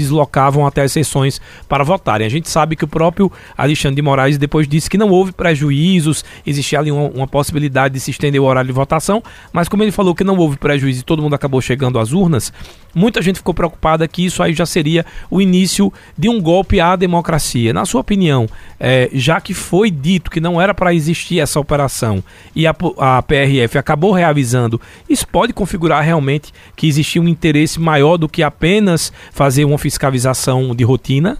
[0.06, 2.26] deslocavam até as sessões para votarem.
[2.26, 6.24] A gente sabe que o próprio Alexandre de Moraes depois disse que não houve prejuízos,
[6.46, 9.92] existia ali uma, uma possibilidade de se estender o horário de votação, mas como ele
[9.92, 12.54] falou que não houve prejuízo e todo mundo acabou chegando às urnas,
[12.94, 16.96] muita gente ficou preocupada que isso aí já seria o início de um golpe à
[16.96, 17.74] democracia.
[17.74, 18.48] Na sua opinião,
[18.80, 22.24] é, já que foi dito que não era para existir essa operação
[22.56, 28.18] e a, a PRF acabou reavisando, isso pode configurar realmente que existia um interesse maior
[28.18, 31.38] do que apenas fazer uma fiscalização de rotina?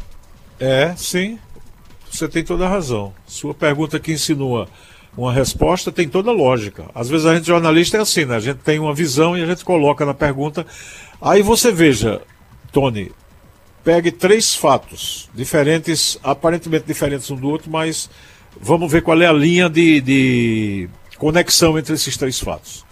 [0.60, 1.40] É, sim.
[2.12, 3.12] Você tem toda a razão.
[3.26, 4.68] Sua pergunta que insinua
[5.18, 6.86] uma resposta tem toda a lógica.
[6.94, 8.36] Às vezes a gente jornalista é assim, né?
[8.36, 10.64] A gente tem uma visão e a gente coloca na pergunta.
[11.20, 12.22] Aí você veja,
[12.72, 13.12] Tony,
[13.84, 18.12] pegue três fatos diferentes, aparentemente diferentes um do outro, mas
[18.62, 22.86] vamos ver qual é a linha de, de conexão entre esses três fatos.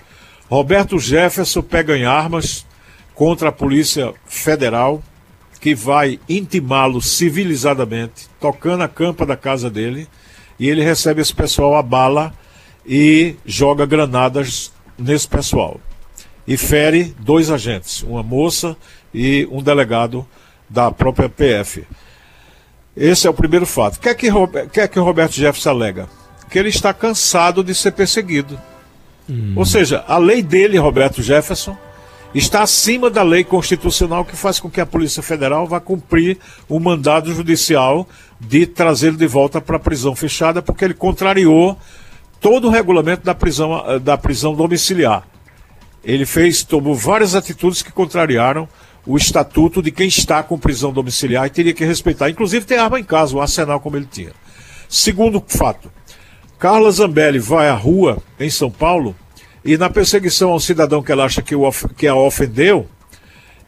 [0.50, 2.66] Roberto Jefferson pega em armas
[3.14, 5.04] contra a Polícia Federal
[5.64, 10.10] que vai intimá-lo civilizadamente, tocando a campa da casa dele,
[10.60, 12.34] e ele recebe esse pessoal a bala
[12.86, 15.80] e joga granadas nesse pessoal.
[16.46, 18.76] E fere dois agentes, uma moça
[19.14, 20.28] e um delegado
[20.70, 21.88] da própria PF.
[22.94, 23.96] Esse é o primeiro fato.
[23.96, 24.28] O que é que,
[24.70, 26.10] que, é que o Roberto Jefferson alega?
[26.50, 28.60] Que ele está cansado de ser perseguido.
[29.30, 29.54] Hum.
[29.56, 31.78] Ou seja, a lei dele, Roberto Jefferson,
[32.40, 36.80] está acima da lei constitucional que faz com que a Polícia Federal vá cumprir o
[36.80, 38.08] mandado judicial
[38.40, 41.78] de trazê-lo de volta para a prisão fechada, porque ele contrariou
[42.42, 45.24] todo o regulamento da prisão, da prisão domiciliar.
[46.04, 48.68] Ele fez, tomou várias atitudes que contrariaram
[49.06, 52.30] o estatuto de quem está com prisão domiciliar e teria que respeitar.
[52.30, 54.32] Inclusive tem arma em casa, o arsenal como ele tinha.
[54.90, 55.92] Segundo fato,
[56.60, 59.16] Carla Zambelli vai à rua em São Paulo
[59.64, 62.88] e na perseguição ao cidadão que ela acha que, o, que a ofendeu,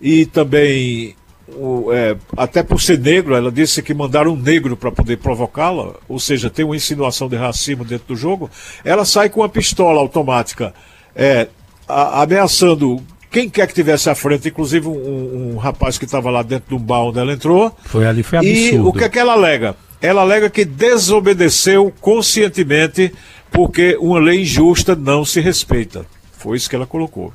[0.01, 1.15] e também,
[1.47, 5.93] o, é, até por ser negro, ela disse que mandaram um negro para poder provocá-la,
[6.07, 8.49] ou seja, tem uma insinuação de racismo dentro do jogo,
[8.83, 10.73] ela sai com uma pistola automática
[11.15, 11.47] é,
[11.87, 16.41] a, ameaçando quem quer que tivesse à frente, inclusive um, um rapaz que estava lá
[16.41, 17.75] dentro de um bar onde ela entrou.
[17.83, 18.75] Foi ali, foi absurdo.
[18.75, 19.75] E o que é que ela alega?
[20.01, 23.13] Ela alega que desobedeceu conscientemente
[23.55, 26.05] porque uma lei injusta não se respeita.
[26.37, 27.33] Foi isso que ela colocou.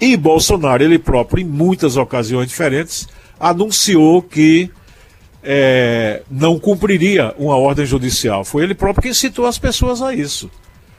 [0.00, 3.06] E Bolsonaro, ele próprio, em muitas ocasiões diferentes,
[3.38, 4.68] anunciou que
[5.40, 8.44] é, não cumpriria uma ordem judicial.
[8.44, 10.50] Foi ele próprio quem incitou as pessoas a isso.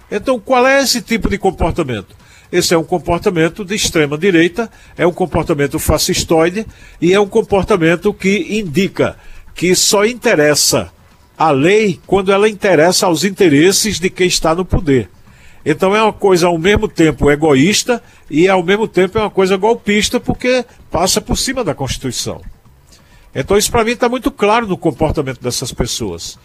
[0.10, 2.16] Então, qual é esse tipo de comportamento?
[2.50, 6.66] Esse é um comportamento de extrema direita, é um comportamento fascistoide
[7.02, 9.18] e é um comportamento que indica
[9.54, 10.95] que só interessa
[11.38, 15.10] a lei quando ela interessa aos interesses de quem está no poder.
[15.66, 19.58] Então é uma coisa ao mesmo tempo egoísta e ao mesmo tempo é uma coisa
[19.58, 22.42] golpista porque passa por cima da Constituição.
[23.34, 26.38] Então isso para mim está muito claro no comportamento dessas pessoas,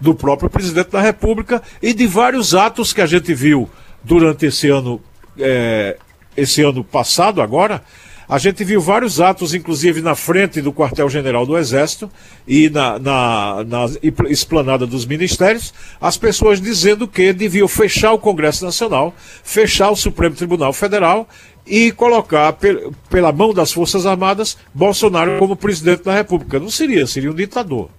[0.00, 3.68] do próprio presidente da República e de vários atos que a gente viu
[4.04, 5.00] durante esse ano,
[5.38, 5.98] é,
[6.36, 7.82] esse ano passado agora,
[8.30, 12.08] a gente viu vários atos, inclusive na frente do quartel-general do Exército
[12.46, 13.86] e na, na, na
[14.28, 19.12] esplanada dos ministérios, as pessoas dizendo que deviam fechar o Congresso Nacional,
[19.42, 21.28] fechar o Supremo Tribunal Federal
[21.66, 26.60] e colocar pel, pela mão das Forças Armadas Bolsonaro como presidente da República.
[26.60, 27.90] Não seria, seria um ditador.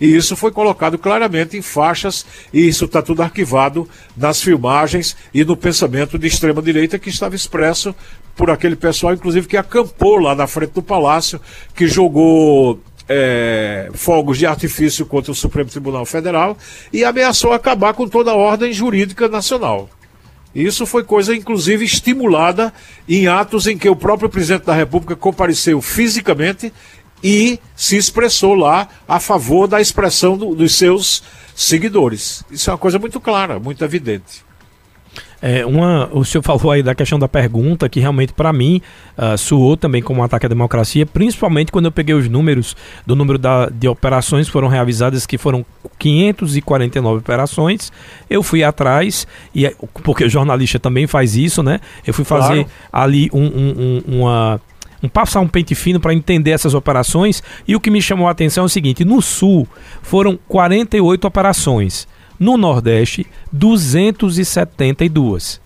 [0.00, 3.86] E isso foi colocado claramente em faixas, e isso está tudo arquivado
[4.16, 7.94] nas filmagens e no pensamento de extrema-direita que estava expresso
[8.36, 11.40] por aquele pessoal, inclusive, que acampou lá na frente do palácio,
[11.74, 16.56] que jogou é, fogos de artifício contra o Supremo Tribunal Federal
[16.92, 19.88] e ameaçou acabar com toda a ordem jurídica nacional.
[20.54, 22.72] Isso foi coisa, inclusive, estimulada
[23.08, 26.72] em atos em que o próprio presidente da República compareceu fisicamente
[27.22, 31.22] e se expressou lá a favor da expressão do, dos seus
[31.54, 32.42] seguidores.
[32.50, 34.45] Isso é uma coisa muito clara, muito evidente.
[35.40, 38.80] É, uma, o senhor falou aí da questão da pergunta, que realmente para mim
[39.16, 42.74] uh, soou também como um ataque à democracia, principalmente quando eu peguei os números
[43.06, 45.64] do número da, de operações que foram realizadas, que foram
[45.98, 47.92] 549 operações.
[48.30, 49.70] Eu fui atrás, e
[50.02, 51.80] porque o jornalista também faz isso, né?
[52.06, 52.70] Eu fui fazer claro.
[52.92, 54.60] ali um, um, um, uma
[55.02, 57.42] um passar um pente fino para entender essas operações.
[57.68, 59.68] E o que me chamou a atenção é o seguinte: no Sul
[60.02, 62.08] foram 48 operações.
[62.38, 65.60] No Nordeste, 272.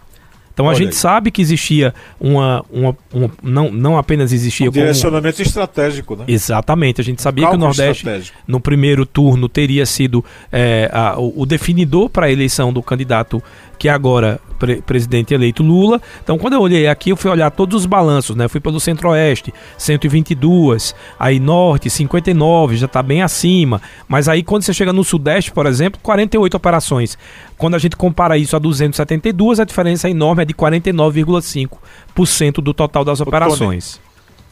[0.53, 0.95] Então Olha a gente aí.
[0.95, 6.25] sabe que existia uma, uma, uma, não, não apenas existia um direcionamento estratégico, né?
[6.29, 7.01] Exatamente.
[7.01, 11.47] A gente sabia que o Nordeste no primeiro turno teria sido é, a, o, o
[11.47, 13.43] definidor para a eleição do candidato
[13.81, 16.03] que é agora pre presidente eleito Lula.
[16.23, 18.47] Então, quando eu olhei aqui, eu fui olhar todos os balanços, né?
[18.47, 23.81] fui pelo Centro-Oeste, 122, aí Norte, 59, já está bem acima.
[24.07, 27.17] Mas aí, quando você chega no Sudeste, por exemplo, 48 operações.
[27.61, 32.73] Quando a gente compara isso a 272, a diferença é enorme, é de 49,5% do
[32.73, 33.97] total das operações.
[33.97, 34.05] Tony,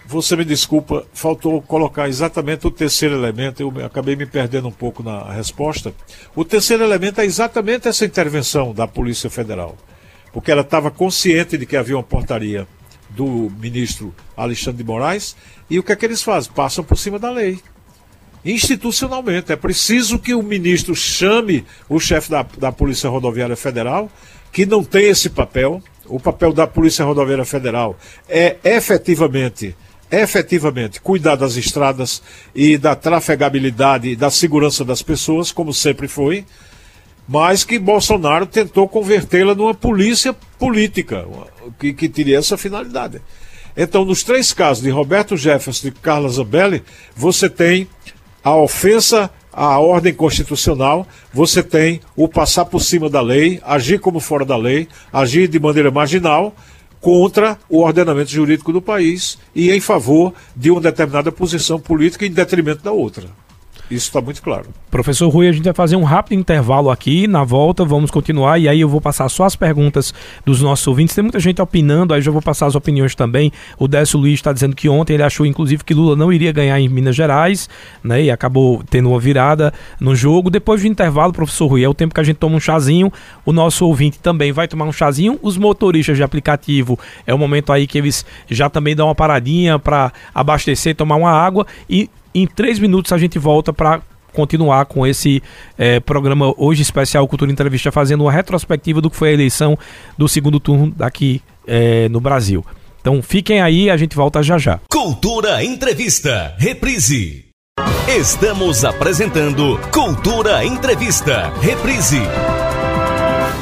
[0.07, 5.03] você me desculpa, faltou colocar exatamente o terceiro elemento, eu acabei me perdendo um pouco
[5.03, 5.95] na resposta.
[6.37, 9.75] O terceiro elemento é exatamente essa intervenção da Polícia Federal,
[10.31, 12.69] porque ela estava consciente de que havia uma portaria
[13.09, 15.35] do ministro Alexandre de Moraes,
[15.71, 16.53] e o que é que eles fazem?
[16.53, 17.59] Passam por cima da lei.
[18.45, 19.53] Institucionalmente.
[19.53, 24.11] É preciso que o ministro chame o chefe da, da Polícia Rodoviária Federal,
[24.53, 25.83] que não tem esse papel.
[26.07, 27.97] O papel da Polícia Rodoviária Federal
[28.29, 29.75] é efetivamente
[30.11, 32.23] efetivamente cuidar das estradas
[32.55, 36.47] e da trafegabilidade e da segurança das pessoas, como sempre foi,
[37.29, 41.27] mas que Bolsonaro tentou convertê-la numa polícia política,
[41.79, 43.21] que, que teria essa finalidade.
[43.77, 46.83] Então, nos três casos de Roberto Jefferson e Carla Zambelli,
[47.15, 47.87] você tem
[48.49, 54.21] a ofensa à ordem constitucional, você tem o passar por cima da lei, agir como
[54.21, 56.55] fora da lei, agir de maneira marginal,
[56.99, 62.31] contra o ordenamento jurídico do país e em favor de uma determinada posição política em
[62.31, 63.27] detrimento da outra.
[63.91, 64.67] Isso está muito claro.
[64.91, 67.27] Professor Rui, a gente vai fazer um rápido intervalo aqui.
[67.27, 68.59] Na volta, vamos continuar.
[68.59, 70.13] E aí eu vou passar só as perguntas
[70.45, 71.15] dos nossos ouvintes.
[71.15, 73.51] Tem muita gente opinando, aí já vou passar as opiniões também.
[73.79, 76.79] O Décio Luiz está dizendo que ontem ele achou, inclusive, que Lula não iria ganhar
[76.79, 77.69] em Minas Gerais,
[78.03, 78.23] né?
[78.23, 80.51] E acabou tendo uma virada no jogo.
[80.51, 83.13] Depois do intervalo, professor Rui, é o tempo que a gente toma um chazinho.
[83.45, 85.39] O nosso ouvinte também vai tomar um chazinho.
[85.43, 89.79] Os motoristas de aplicativo é o momento aí que eles já também dão uma paradinha
[89.79, 91.67] para abastecer, tomar uma água.
[91.89, 92.11] E
[92.43, 94.01] em três minutos a gente volta para
[94.33, 95.43] continuar com esse
[95.77, 99.79] é, programa hoje especial Cultura Entrevista, fazendo uma retrospectiva do que foi a eleição
[100.17, 102.65] do segundo turno daqui é, no Brasil.
[103.01, 104.81] Então fiquem aí, a gente volta já já.
[104.91, 107.47] Cultura Entrevista, reprise.
[108.09, 112.21] Estamos apresentando Cultura Entrevista, reprise.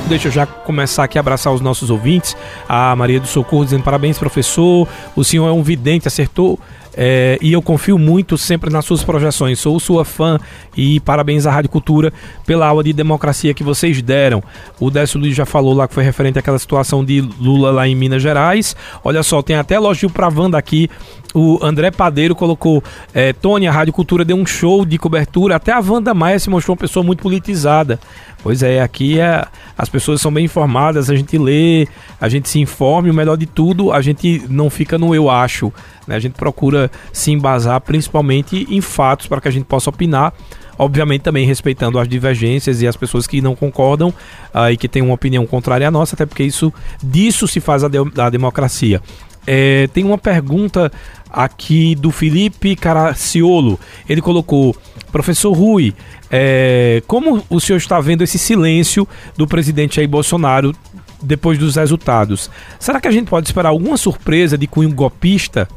[0.08, 2.36] Deixa eu já começar aqui a abraçar os nossos ouvintes.
[2.68, 4.86] A Maria do Socorro dizendo parabéns, professor.
[5.16, 6.60] O senhor é um vidente, acertou
[6.96, 9.58] é, e eu confio muito sempre nas suas projeções.
[9.58, 10.38] Sou sua fã
[10.76, 12.12] e parabéns à Rádio Cultura
[12.46, 14.42] pela aula de democracia que vocês deram.
[14.80, 17.94] O Décio Luiz já falou lá que foi referente àquela situação de Lula lá em
[17.94, 18.74] Minas Gerais.
[19.04, 20.88] Olha só, tem até elogio pra Wanda aqui.
[21.38, 25.56] O André Padeiro colocou: é, Tony, a Rádio Cultura deu um show de cobertura.
[25.56, 28.00] Até a Wanda Maia se mostrou uma pessoa muito politizada.
[28.42, 29.44] Pois é, aqui é,
[29.76, 31.86] as pessoas são bem informadas, a gente lê,
[32.18, 35.28] a gente se informa e o melhor de tudo, a gente não fica no eu
[35.28, 35.70] acho.
[36.06, 36.16] Né?
[36.16, 40.32] A gente procura se embasar principalmente em fatos para que a gente possa opinar
[40.78, 44.10] obviamente também respeitando as divergências e as pessoas que não concordam
[44.54, 46.72] uh, e que têm uma opinião contrária à nossa, até porque isso
[47.02, 49.00] disso se faz a, de, a democracia.
[49.46, 50.90] É, tem uma pergunta
[51.30, 53.78] aqui do Felipe Caraciolo.
[54.08, 54.74] Ele colocou:
[55.12, 55.94] Professor Rui,
[56.30, 59.06] é, como o senhor está vendo esse silêncio
[59.36, 60.74] do presidente Jair Bolsonaro
[61.22, 62.50] depois dos resultados?
[62.80, 65.68] Será que a gente pode esperar alguma surpresa de cunho golpista?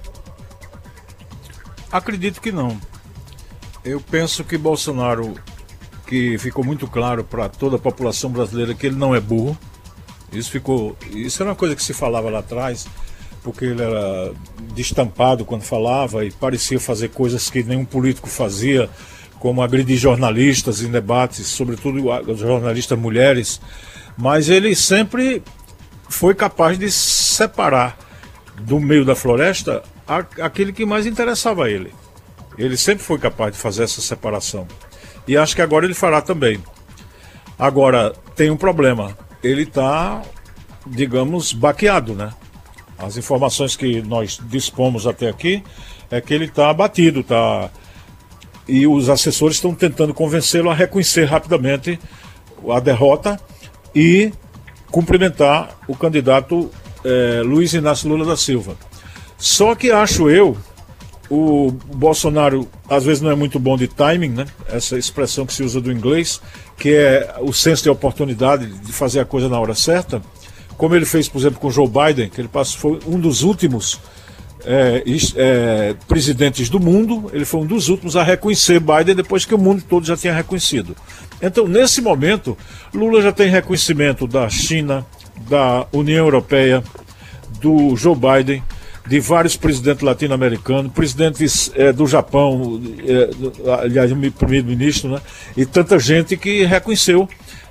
[1.91, 2.80] Acredito que não.
[3.84, 5.36] Eu penso que Bolsonaro,
[6.06, 9.58] que ficou muito claro para toda a população brasileira que ele não é burro.
[10.32, 12.88] Isso ficou, isso era uma coisa que se falava lá atrás
[13.44, 14.32] porque ele era
[14.74, 18.90] destampado quando falava e parecia fazer coisas que nenhum político fazia,
[19.40, 22.02] como agredir jornalistas em debates, sobretudo
[22.36, 23.62] jornalistas mulheres,
[24.18, 25.42] mas ele sempre
[26.10, 27.98] foi capaz de separar
[28.62, 29.84] do meio da floresta
[30.42, 31.94] aquele que mais interessava a ele.
[32.58, 34.68] Ele sempre foi capaz de fazer essa separação.
[35.28, 36.62] E acho que agora ele fará também.
[37.58, 39.18] Agora, tem um problema.
[39.44, 40.22] Ele está,
[40.86, 42.34] digamos, baqueado, né?
[43.00, 45.64] As informações que nós dispomos até aqui
[46.12, 47.70] é que ele está abatido, tá
[48.68, 52.00] e os assessores estão tentando convencê-lo a reconhecer rapidamente
[52.70, 53.39] a derrota
[53.95, 54.32] e
[54.91, 56.70] cumprimentar o candidato
[57.04, 58.76] é, Luiz Inácio Lula da Silva.
[59.38, 60.56] Só que acho eu,
[61.30, 64.45] o Bolsonaro às vezes não é muito bom de timing, né?
[64.68, 66.41] Essa expressão que se usa do inglês,
[66.78, 70.22] que é o senso de oportunidade de fazer a coisa na hora certa,
[70.80, 74.00] como ele fez, por exemplo, com Joe Biden, que ele passou, foi um dos últimos
[74.64, 75.04] é,
[75.36, 79.58] é, presidentes do mundo, ele foi um dos últimos a reconhecer Biden depois que o
[79.58, 80.96] mundo todo já tinha reconhecido.
[81.42, 82.58] Então, nesse momento,
[82.94, 85.06] Lula já tem reconhecimento da China,
[85.50, 86.82] da União Europeia,
[87.62, 88.64] do Joe Biden,
[89.06, 93.30] de vários presidentes latino-americanos, presidentes é, do Japão, é,
[93.82, 95.22] aliás, primeiro-ministro, né?
[95.58, 97.28] E tanta gente que reconheceu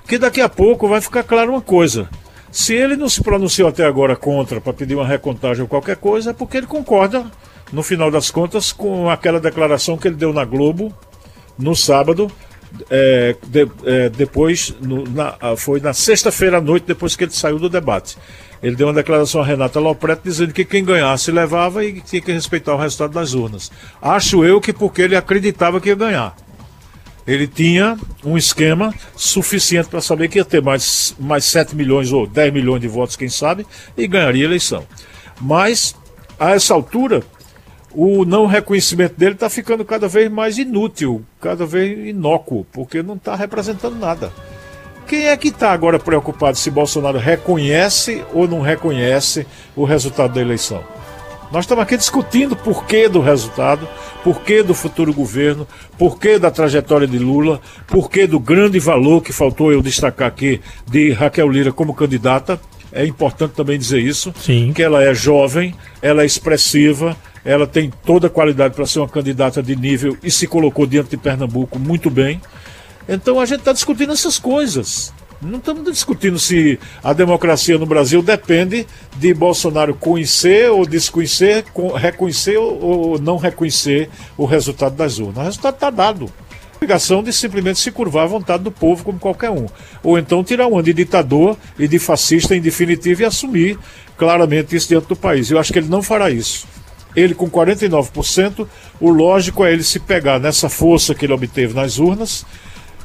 [0.07, 2.07] que daqui a pouco vai ficar claro uma coisa
[2.51, 6.31] se ele não se pronunciou até agora contra para pedir uma recontagem ou qualquer coisa,
[6.31, 7.25] é porque ele concorda,
[7.71, 10.93] no final das contas, com aquela declaração que ele deu na Globo
[11.57, 12.31] no sábado,
[12.89, 17.59] é, de, é, depois, no, na, foi na sexta-feira à noite, depois que ele saiu
[17.59, 18.17] do debate.
[18.61, 22.31] Ele deu uma declaração a Renata Lopreto dizendo que quem ganhasse levava e tinha que
[22.31, 23.71] respeitar o resultado das urnas.
[24.01, 26.35] Acho eu que porque ele acreditava que ia ganhar
[27.29, 32.25] ele tinha um esquema suficiente para saber que ia ter mais, mais 7 milhões ou
[32.25, 34.85] 10 milhões de votos, quem sabe, e ganharia a eleição.
[35.39, 35.95] Mas,
[36.39, 37.21] a essa altura,
[37.91, 43.15] o não reconhecimento dele está ficando cada vez mais inútil, cada vez inócuo, porque não
[43.15, 44.33] está representando nada.
[45.05, 50.41] Quem é que está agora preocupado se Bolsonaro reconhece ou não reconhece o resultado da
[50.41, 50.83] eleição?
[51.51, 53.87] Nós estamos aqui discutindo por que do resultado,
[54.23, 58.79] por que do futuro governo, por que da trajetória de Lula, por que do grande
[58.79, 62.61] valor que faltou eu destacar aqui de Raquel Lira como candidata.
[62.91, 64.73] É importante também dizer isso, Sim.
[64.73, 69.09] que ela é jovem, ela é expressiva, ela tem toda a qualidade para ser uma
[69.09, 72.39] candidata de nível e se colocou diante de Pernambuco muito bem.
[73.07, 75.11] Então a gente está discutindo essas coisas.
[75.41, 78.85] Não estamos discutindo se a democracia no Brasil depende
[79.15, 81.63] de Bolsonaro conhecer ou desconhecer,
[81.95, 85.37] reconhecer ou não reconhecer o resultado das urnas.
[85.37, 86.25] O resultado está dado.
[86.25, 89.65] A obrigação de simplesmente se curvar à vontade do povo como qualquer um.
[90.03, 93.79] Ou então tirar um de ditador e de fascista em definitivo e assumir
[94.17, 95.49] claramente isso dentro do país.
[95.49, 96.67] Eu acho que ele não fará isso.
[97.15, 98.67] Ele com 49%,
[98.99, 102.45] o lógico é ele se pegar nessa força que ele obteve nas urnas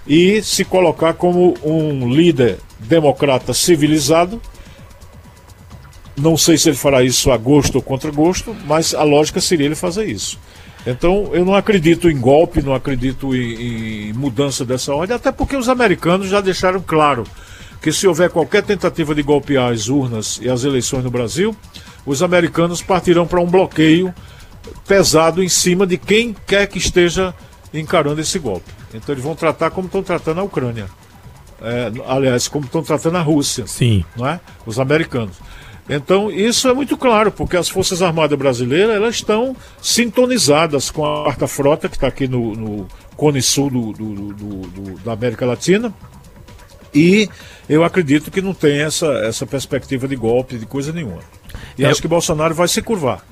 [0.07, 4.41] e se colocar como um líder democrata civilizado.
[6.17, 9.67] Não sei se ele fará isso a gosto ou contra gosto, mas a lógica seria
[9.67, 10.39] ele fazer isso.
[10.87, 15.57] Então eu não acredito em golpe, não acredito em, em mudança dessa ordem, até porque
[15.57, 17.25] os americanos já deixaram claro
[17.81, 21.57] que se houver qualquer tentativa de golpear as urnas e as eleições no Brasil,
[22.07, 24.15] os americanos partirão para um bloqueio
[24.87, 27.35] pesado em cima de quem quer que esteja
[27.81, 28.71] encarando esse golpe.
[28.93, 30.87] Então eles vão tratar como estão tratando a Ucrânia.
[31.63, 33.67] É, aliás, como estão tratando a Rússia.
[33.67, 34.05] Sim.
[34.17, 34.41] Não é?
[34.67, 35.37] Os americanos.
[35.89, 41.25] Então, isso é muito claro, porque as Forças Armadas Brasileiras elas estão sintonizadas com a
[41.25, 45.93] quarta frota, que está aqui no, no Cone Sul do, do, do, da América Latina.
[46.95, 47.29] E
[47.69, 51.21] eu acredito que não tem essa, essa perspectiva de golpe, de coisa nenhuma.
[51.77, 51.89] E é.
[51.89, 53.23] acho que Bolsonaro vai se curvar.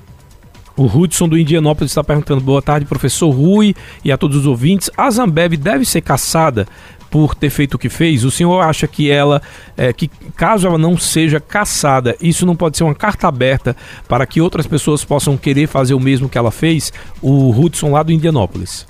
[0.76, 4.90] O Hudson do Indianópolis está perguntando: boa tarde, professor Rui e a todos os ouvintes.
[4.96, 6.66] A Zambev deve ser caçada
[7.10, 8.24] por ter feito o que fez?
[8.24, 9.42] O senhor acha que ela,
[9.76, 13.76] é, que caso ela não seja caçada, isso não pode ser uma carta aberta
[14.08, 16.90] para que outras pessoas possam querer fazer o mesmo que ela fez?
[17.20, 18.86] O Hudson lá do Indianópolis.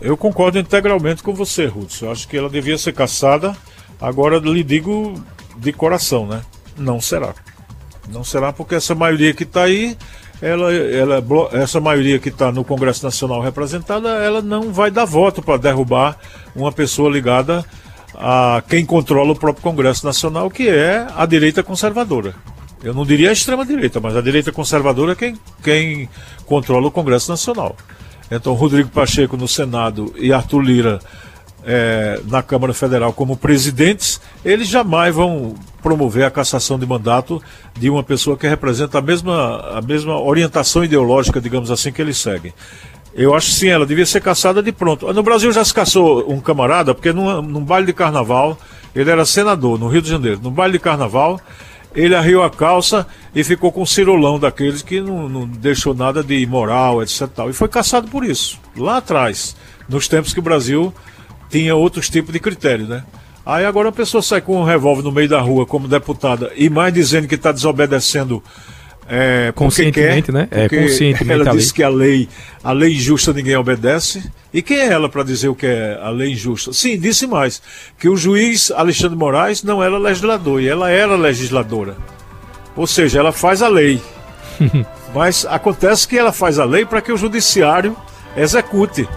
[0.00, 2.06] Eu concordo integralmente com você, Hudson.
[2.06, 3.56] Eu acho que ela devia ser caçada.
[4.00, 5.20] Agora lhe digo
[5.56, 6.42] de coração, né?
[6.78, 7.34] Não será.
[8.08, 9.96] Não será porque essa maioria que está aí
[10.42, 15.42] ela, ela, essa maioria que está no Congresso Nacional representada, ela não vai dar voto
[15.42, 16.16] para derrubar
[16.54, 17.64] uma pessoa ligada
[18.14, 22.34] a quem controla o próprio Congresso Nacional, que é a direita conservadora.
[22.82, 26.08] Eu não diria a extrema-direita, mas a direita conservadora é quem, quem
[26.46, 27.76] controla o Congresso Nacional.
[28.30, 31.00] Então, Rodrigo Pacheco no Senado e Arthur Lira
[31.64, 37.42] é, na Câmara Federal como presidentes, eles jamais vão promover a cassação de mandato
[37.78, 42.18] de uma pessoa que representa a mesma, a mesma orientação ideológica, digamos assim, que eles
[42.18, 42.52] seguem.
[43.12, 45.12] Eu acho sim, ela devia ser caçada de pronto.
[45.12, 48.56] No Brasil já se caçou um camarada, porque num, num baile de carnaval,
[48.94, 50.40] ele era senador no Rio de Janeiro.
[50.42, 51.40] No baile de carnaval,
[51.94, 56.22] ele arriou a calça e ficou com um cirolão daqueles que não, não deixou nada
[56.22, 57.28] de imoral, etc.
[57.34, 57.50] Tal.
[57.50, 59.56] E foi caçado por isso, lá atrás,
[59.88, 60.94] nos tempos que o Brasil
[61.50, 63.04] tinha outros tipos de critérios, né?
[63.44, 66.70] Aí agora a pessoa sai com um revólver no meio da rua como deputada e
[66.70, 68.42] mais dizendo que está desobedecendo
[69.08, 70.48] é, conscientemente, quer, né?
[70.52, 71.32] É, conscientemente.
[71.32, 72.28] Ela disse que a lei,
[72.62, 74.22] a lei injusta ninguém obedece.
[74.54, 76.72] E quem é ela para dizer o que é a lei injusta?
[76.72, 77.60] Sim, disse mais
[77.98, 81.96] que o juiz Alexandre Moraes não era legislador e ela era legisladora.
[82.76, 84.00] Ou seja, ela faz a lei.
[85.12, 87.96] Mas acontece que ela faz a lei para que o judiciário
[88.36, 89.08] execute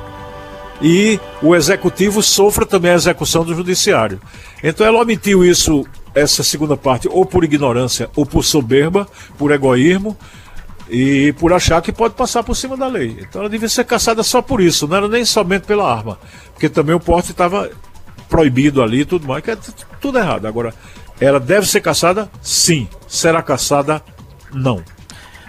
[0.82, 4.20] e o executivo sofra também a execução do judiciário.
[4.64, 9.08] Então ela omitiu isso, essa segunda parte, ou por ignorância, ou por soberba,
[9.38, 10.18] por egoísmo
[10.90, 13.18] e por achar que pode passar por cima da lei.
[13.22, 16.20] Então ela devia ser caçada só por isso, não era nem somente pela arma,
[16.54, 17.70] porque também o porte estava
[18.30, 19.58] proibido ali e tudo mais, que é
[20.02, 20.48] tudo errado.
[20.48, 20.74] Agora,
[21.20, 22.30] ela deve ser caçada?
[22.42, 22.88] Sim.
[23.08, 24.02] Será caçada?
[24.52, 24.84] Não.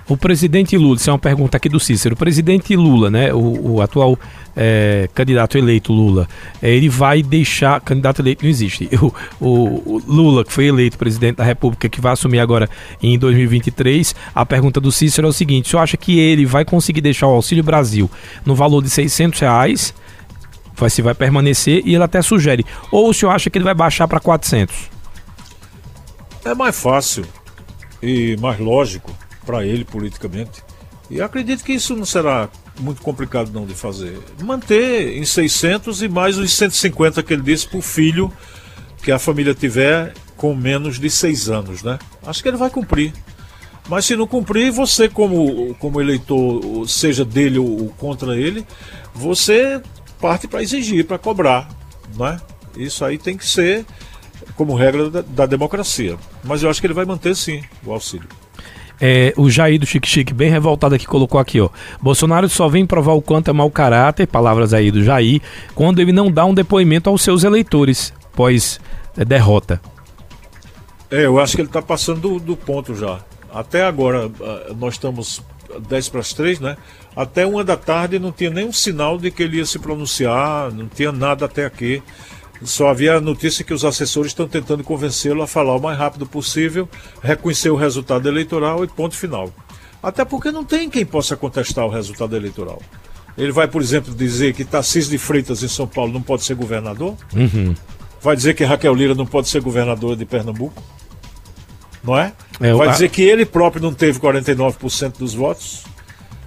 [0.07, 2.15] O presidente Lula, isso é uma pergunta aqui do Cícero.
[2.15, 4.19] O presidente Lula, né, o, o atual
[4.57, 6.29] é, candidato eleito Lula,
[6.63, 7.81] é, ele vai deixar.
[7.81, 8.89] Candidato eleito não existe.
[9.05, 12.69] O, o, o, Lula, que foi eleito presidente da República, que vai assumir agora
[13.03, 16.65] em 2023, a pergunta do Cícero é o seguinte: o senhor acha que ele vai
[16.65, 18.11] conseguir deixar o Auxílio Brasil
[18.45, 19.95] no valor de 600 reais?
[20.77, 22.65] Vai, se vai permanecer e ele até sugere.
[22.91, 24.91] Ou o senhor acha que ele vai baixar para 400?
[26.45, 27.25] É mais fácil
[28.03, 29.15] e mais lógico
[29.47, 30.63] para ele politicamente.
[31.11, 32.49] E acredito que isso não será
[32.81, 34.19] muito complicado não de fazer.
[34.43, 38.33] Manter em 600 e mais os 150 que ele disse para o filho
[39.03, 41.99] que a família tiver com menos de 6 anos, né?
[42.27, 43.13] Acho que ele vai cumprir.
[43.89, 48.67] Mas se não cumprir, você como, como eleitor, seja dele ou contra ele,
[49.15, 49.81] você
[50.21, 51.69] parte para exigir, para cobrar,
[52.17, 52.41] né?
[52.77, 53.85] Isso aí tem que ser
[54.57, 56.17] como regra da, da democracia.
[56.43, 58.29] Mas eu acho que ele vai manter sim o auxílio.
[59.07, 61.69] É, o Jair do Chique Chique, bem revoltado aqui, colocou aqui, ó.
[62.01, 65.43] Bolsonaro só vem provar o quanto é mau caráter, palavras aí do Jair,
[65.75, 68.81] quando ele não dá um depoimento aos seus eleitores, pós
[69.15, 69.79] é, derrota.
[71.11, 73.21] É, eu acho que ele está passando do, do, ponto já.
[73.53, 74.31] Até agora,
[74.79, 75.43] nós estamos
[75.87, 76.79] 10 para as 3, né?
[77.15, 80.89] Até uma da tarde não tinha nenhum sinal de que ele ia se pronunciar, não
[80.89, 82.03] tinha nada até aqui.
[82.63, 86.27] Só havia a notícia que os assessores estão tentando convencê-lo a falar o mais rápido
[86.27, 86.89] possível,
[87.23, 89.53] reconhecer o resultado eleitoral e ponto final.
[90.03, 92.81] Até porque não tem quem possa contestar o resultado eleitoral.
[93.37, 96.55] Ele vai, por exemplo, dizer que Tarcísio de Freitas em São Paulo não pode ser
[96.55, 97.17] governador?
[97.35, 97.75] Uhum.
[98.21, 100.83] Vai dizer que Raquel Lira não pode ser governadora de Pernambuco?
[102.03, 102.33] Não é?
[102.61, 105.85] é vai dizer que ele próprio não teve 49% dos votos?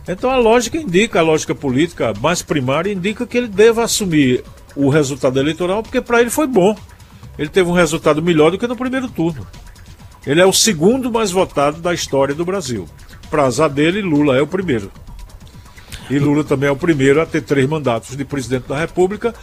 [0.08, 4.44] Então a lógica indica, a lógica política mais primária indica que ele deva assumir
[4.78, 6.76] o resultado eleitoral, porque para ele foi bom.
[7.38, 9.46] Ele teve um resultado melhor do que no primeiro turno.
[10.26, 12.88] Ele é o segundo mais votado da história do Brasil.
[13.30, 14.92] Para azar dele, Lula é o primeiro.
[16.10, 19.34] E Lula também é o primeiro a ter três mandatos de presidente da República,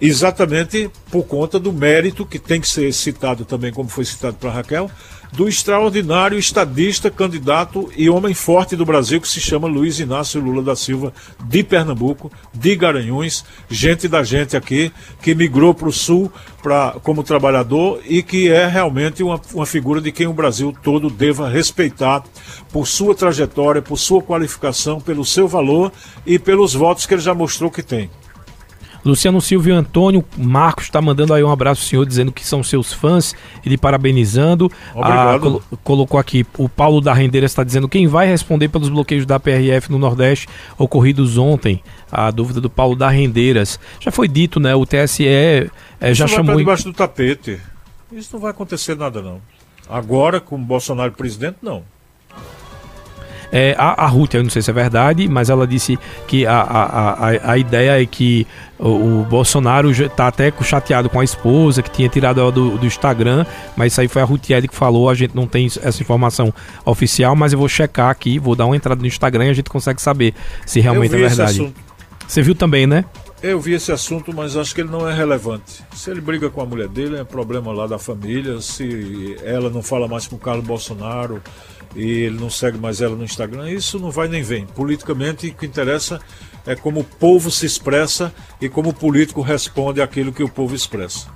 [0.00, 4.50] exatamente por conta do mérito que tem que ser citado também, como foi citado para
[4.50, 4.90] Raquel,
[5.32, 10.62] do extraordinário estadista, candidato e homem forte do Brasil que se chama Luiz Inácio Lula
[10.62, 11.12] da Silva,
[11.44, 14.90] de Pernambuco, de Garanhuns, gente da gente aqui,
[15.20, 16.32] que migrou para o Sul
[16.62, 21.10] pra, como trabalhador e que é realmente uma, uma figura de quem o Brasil todo
[21.10, 22.24] deva respeitar
[22.72, 25.92] por sua trajetória, por sua qualificação, pelo seu valor
[26.24, 28.10] e pelos votos que ele já mostrou que tem.
[29.04, 32.92] Luciano Silvio Antônio Marcos está mandando aí um abraço ao senhor, dizendo que são seus
[32.92, 33.34] fãs,
[33.64, 34.70] ele parabenizando.
[34.94, 35.62] Obrigado.
[35.72, 39.38] Ah, colocou aqui, o Paulo da Rendeira está dizendo quem vai responder pelos bloqueios da
[39.38, 41.82] PRF no Nordeste ocorridos ontem.
[42.10, 43.78] A dúvida do Paulo da Rendeiras.
[44.00, 44.74] Já foi dito, né?
[44.74, 45.68] O TSE é,
[46.00, 46.54] já Isso chamou.
[46.54, 47.60] Vai debaixo do tapete.
[48.10, 49.40] Isso não vai acontecer nada, não.
[49.88, 51.82] Agora, com o Bolsonaro presidente, não.
[53.50, 56.60] É, a, a Ruth, eu não sei se é verdade, mas ela disse que a,
[56.60, 58.46] a, a, a ideia é que
[58.78, 62.86] o, o Bolsonaro está até chateado com a esposa, que tinha tirado ela do, do
[62.86, 63.46] Instagram,
[63.76, 66.52] mas isso aí foi a Ruth Ed que falou, a gente não tem essa informação
[66.84, 69.70] oficial, mas eu vou checar aqui, vou dar uma entrada no Instagram e a gente
[69.70, 70.34] consegue saber
[70.66, 71.72] se realmente é verdade.
[72.26, 73.04] Você viu também, né?
[73.42, 75.84] Eu vi esse assunto, mas acho que ele não é relevante.
[75.94, 78.60] Se ele briga com a mulher dele, é problema lá da família.
[78.60, 81.40] Se ela não fala mais com o Carlos Bolsonaro,
[81.94, 84.66] e ele não segue mais ela no Instagram, isso não vai nem vem.
[84.66, 86.20] Politicamente, o que interessa
[86.66, 90.74] é como o povo se expressa e como o político responde àquilo que o povo
[90.74, 91.28] expressa.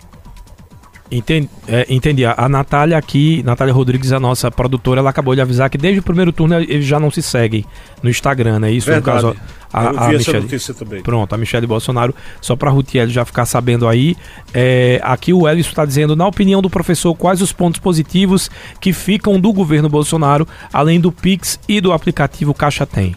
[1.14, 2.24] Entendi, é, entendi.
[2.24, 6.02] A Natália aqui, Natália Rodrigues, a nossa produtora, ela acabou de avisar que desde o
[6.02, 7.66] primeiro turno eles já não se seguem
[8.02, 8.72] no Instagram, né?
[8.72, 9.26] Isso Verdade.
[9.26, 9.40] no caso.
[9.70, 10.40] A, Eu vi a essa Michele.
[10.40, 11.02] notícia também.
[11.02, 14.16] Pronto, a Michelle Bolsonaro, só para a Rutiel já ficar sabendo aí.
[14.54, 18.50] é, aqui o Elvis está dizendo, na opinião do professor, quais os pontos positivos
[18.80, 23.14] que ficam do governo Bolsonaro, além do Pix e do aplicativo Caixa Tem?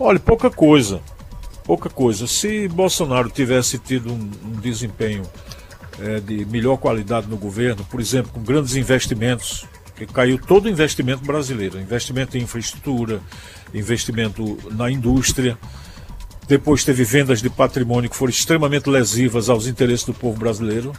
[0.00, 1.00] Olha, pouca coisa.
[1.64, 2.26] Pouca coisa.
[2.26, 5.22] Se Bolsonaro tivesse tido um, um desempenho
[6.00, 9.64] eh, de melhor qualidade no governo, por exemplo, com grandes investimentos,
[9.96, 13.20] que caiu todo o investimento brasileiro, investimento em infraestrutura,
[13.74, 15.58] investimento na indústria.
[16.46, 20.92] Depois teve vendas de patrimônio que foram extremamente lesivas aos interesses do povo brasileiro.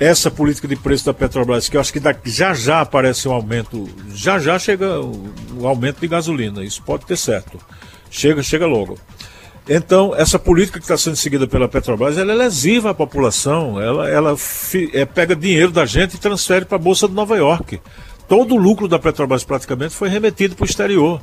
[0.00, 3.32] Essa política de preço da Petrobras, que eu acho que daqui- já já aparece um
[3.32, 7.58] aumento, já já chega o, o aumento de gasolina, isso pode ter certo.
[8.10, 8.98] Chega, chega logo.
[9.68, 14.08] Então, essa política que está sendo seguida pela Petrobras, ela é lesiva à população, ela,
[14.08, 17.78] ela fi- é, pega dinheiro da gente e transfere para a Bolsa de Nova York.
[18.26, 21.20] Todo o lucro da Petrobras praticamente foi remetido para o exterior,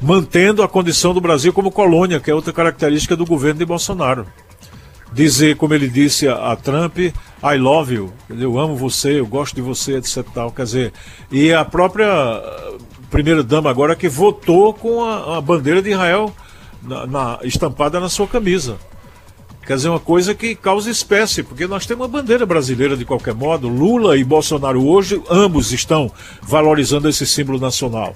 [0.00, 4.26] mantendo a condição do Brasil como colônia, que é outra característica do governo de Bolsonaro.
[5.12, 9.54] Dizer, como ele disse a, a Trump, I love you, eu amo você, eu gosto
[9.56, 10.24] de você, etc.
[10.32, 10.52] Tal.
[10.52, 10.92] Quer dizer,
[11.32, 12.06] e a própria
[13.10, 16.32] primeira-dama agora que votou com a, a bandeira de Israel
[16.86, 18.76] na- na- estampada na sua camisa.
[19.66, 23.34] Quer dizer, uma coisa que causa espécie, porque nós temos uma bandeira brasileira de qualquer
[23.34, 23.66] modo.
[23.68, 26.10] Lula e Bolsonaro hoje, ambos estão
[26.40, 28.14] valorizando esse símbolo nacional.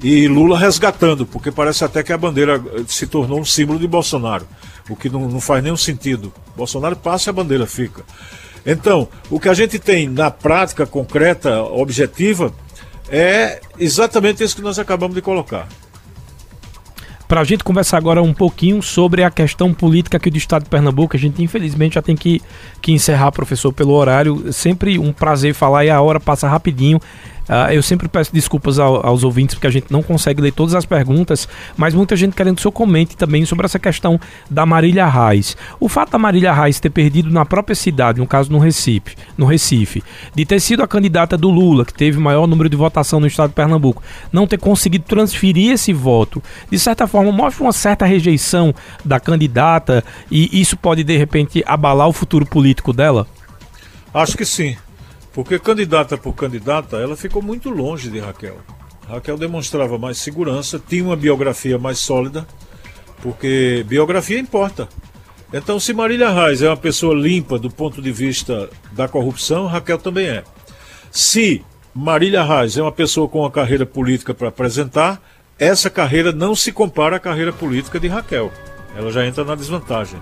[0.00, 3.88] E Lula resgatando, porque parece até que a bandeira eh, se tornou um símbolo de
[3.88, 4.46] Bolsonaro,
[4.88, 6.32] o que não, não faz nenhum sentido.
[6.56, 8.04] Bolsonaro passa e a bandeira fica.
[8.64, 12.52] Então, o que a gente tem na prática concreta, objetiva,
[13.08, 15.68] é exatamente isso que nós acabamos de colocar.
[17.34, 20.70] Para a gente conversar agora um pouquinho sobre a questão política aqui do estado de
[20.70, 22.40] Pernambuco, a gente infelizmente já tem que,
[22.80, 24.52] que encerrar, professor, pelo horário.
[24.52, 27.00] Sempre um prazer falar e a hora passa rapidinho.
[27.48, 30.74] Ah, eu sempre peço desculpas ao- aos ouvintes porque a gente não consegue ler todas
[30.74, 34.18] as perguntas, mas muita gente querendo que o senhor comente também sobre essa questão
[34.50, 35.56] da Marília Reis.
[35.78, 39.44] O fato da Marília Reis ter perdido na própria cidade, no caso no Recife, no
[39.44, 40.02] Recife,
[40.34, 43.50] de ter sido a candidata do Lula, que teve maior número de votação no estado
[43.50, 48.74] de Pernambuco, não ter conseguido transferir esse voto, de certa forma mostra uma certa rejeição
[49.04, 53.26] da candidata e isso pode de repente abalar o futuro político dela?
[54.14, 54.76] Acho que sim.
[55.34, 58.56] Porque candidata por candidata, ela ficou muito longe de Raquel.
[59.08, 62.46] Raquel demonstrava mais segurança, tinha uma biografia mais sólida,
[63.20, 64.88] porque biografia importa.
[65.52, 69.98] Então, se Marília Reis é uma pessoa limpa do ponto de vista da corrupção, Raquel
[69.98, 70.44] também é.
[71.10, 71.62] Se
[71.92, 75.20] Marília Reis é uma pessoa com uma carreira política para apresentar,
[75.58, 78.52] essa carreira não se compara à carreira política de Raquel.
[78.96, 80.20] Ela já entra na desvantagem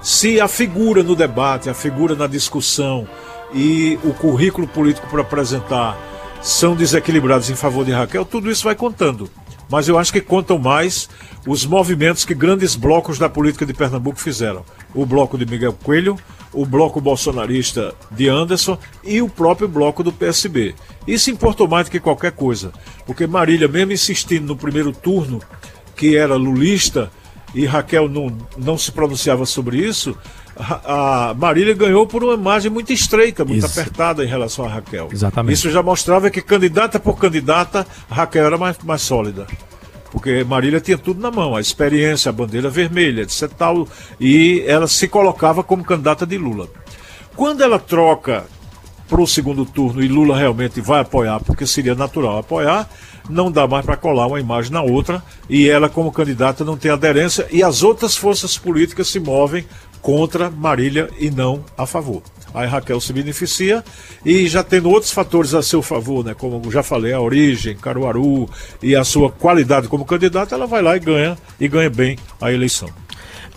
[0.00, 3.08] se a figura no debate, a figura na discussão
[3.54, 5.96] e o currículo político para apresentar
[6.42, 9.30] são desequilibrados em favor de Raquel, tudo isso vai contando.
[9.70, 11.08] Mas eu acho que contam mais
[11.46, 14.64] os movimentos que grandes blocos da política de Pernambuco fizeram.
[14.94, 16.16] O bloco de Miguel Coelho,
[16.52, 20.74] o bloco bolsonarista de Anderson e o próprio bloco do PSB.
[21.06, 22.72] Isso importou mais do que qualquer coisa,
[23.06, 25.40] porque Marília, mesmo insistindo no primeiro turno,
[25.94, 27.10] que era lulista,
[27.54, 30.16] e Raquel não, não se pronunciava sobre isso,
[30.58, 33.80] a, Marília ganhou por uma margem muito estreita, muito Isso.
[33.80, 35.08] apertada em relação a Raquel.
[35.12, 35.54] Exatamente.
[35.54, 39.46] Isso já mostrava que candidata por candidata, Raquel era mais, mais sólida.
[40.10, 43.50] Porque Marília tinha tudo na mão, a experiência, a bandeira vermelha, etc.
[43.56, 43.86] Tal,
[44.18, 46.68] e ela se colocava como candidata de Lula.
[47.36, 48.44] Quando ela troca
[49.08, 52.88] para o segundo turno e Lula realmente vai apoiar, porque seria natural apoiar,
[53.28, 56.90] não dá mais para colar uma imagem na outra e ela, como candidata, não tem
[56.90, 59.66] aderência e as outras forças políticas se movem
[60.00, 62.22] contra Marília e não a favor.
[62.54, 63.84] Aí Raquel se beneficia
[64.24, 68.48] e já tendo outros fatores a seu favor, né, como já falei, a origem, Caruaru
[68.82, 72.50] e a sua qualidade como candidata, ela vai lá e ganha e ganha bem a
[72.52, 72.88] eleição.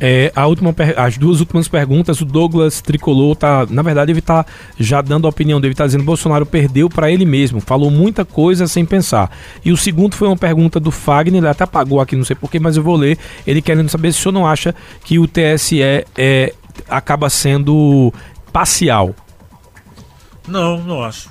[0.03, 4.19] É, a última per- as duas últimas perguntas, o Douglas Tricolor tá, na verdade, ele
[4.19, 4.43] tá
[4.79, 8.25] já dando a opinião dele, tá dizendo que Bolsonaro perdeu para ele mesmo, falou muita
[8.25, 9.29] coisa sem pensar.
[9.63, 12.59] E o segundo foi uma pergunta do Fagner, ele até apagou aqui, não sei porquê,
[12.59, 14.73] mas eu vou ler, ele querendo saber se o senhor não acha
[15.03, 16.53] que o TSE é,
[16.89, 18.11] acaba sendo
[18.51, 19.13] parcial.
[20.47, 21.29] Não, não acho.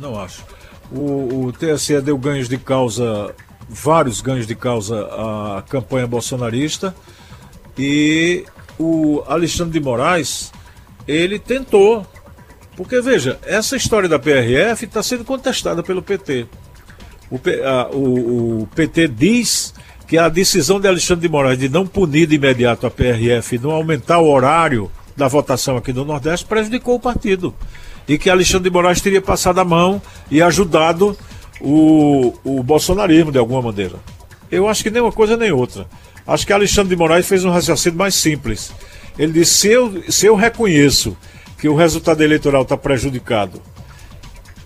[0.00, 0.44] Não acho.
[0.90, 3.32] O, o TSE deu ganhos de causa,
[3.68, 6.92] vários ganhos de causa à campanha bolsonarista
[7.82, 8.44] e
[8.78, 10.52] o Alexandre de Moraes,
[11.08, 12.06] ele tentou.
[12.76, 16.46] Porque, veja, essa história da PRF está sendo contestada pelo PT.
[17.30, 19.72] O, a- o- o PT diz
[20.06, 23.70] que a decisão de Alexandre de Moraes de não punir de imediato a PRF não
[23.70, 27.54] aumentar o horário da votação aqui no Nordeste prejudicou o partido.
[28.08, 31.16] e que Alexandre de Moraes teria passado a mão e ajudado
[31.60, 33.96] o, o bolsonarismo de alguma maneira.
[34.50, 35.86] Eu acho que nem uma coisa nem outra.
[36.26, 38.72] Acho que Alexandre de Moraes fez um raciocínio mais simples.
[39.18, 41.16] Ele disse: se eu, se eu reconheço
[41.58, 43.60] que o resultado eleitoral está prejudicado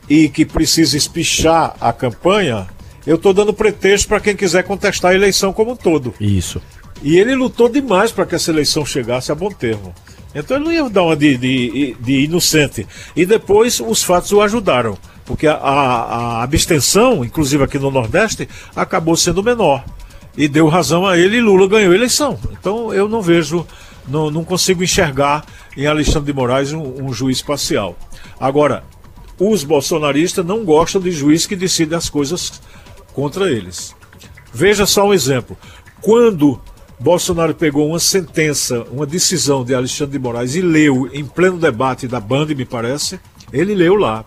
[0.08, 2.66] e que precisa espichar a campanha,
[3.06, 6.14] eu estou dando pretexto para quem quiser contestar a eleição como um todo.
[6.20, 6.60] Isso.
[7.02, 9.94] E ele lutou demais para que essa eleição chegasse a bom termo.
[10.34, 12.86] Então ele não ia dar uma de, de, de inocente.
[13.14, 14.98] E depois os fatos o ajudaram.
[15.24, 16.02] Porque a, a,
[16.38, 19.84] a, abstenção, inclusive aqui no Nordeste, acabou sendo menor.
[20.36, 22.38] E deu razão a ele e Lula ganhou a eleição.
[22.52, 23.66] Então eu não vejo,
[24.08, 25.44] não, não consigo enxergar
[25.76, 27.96] em Alexandre de Moraes um, um juiz parcial.
[28.38, 28.84] Agora,
[29.38, 32.60] os bolsonaristas não gostam de juiz que decide as coisas
[33.12, 33.94] contra eles.
[34.52, 35.56] Veja só um exemplo.
[36.00, 36.60] Quando
[36.98, 42.06] Bolsonaro pegou uma sentença, uma decisão de Alexandre de Moraes e leu em pleno debate
[42.06, 43.18] da Band, me parece,
[43.52, 44.24] ele leu lá.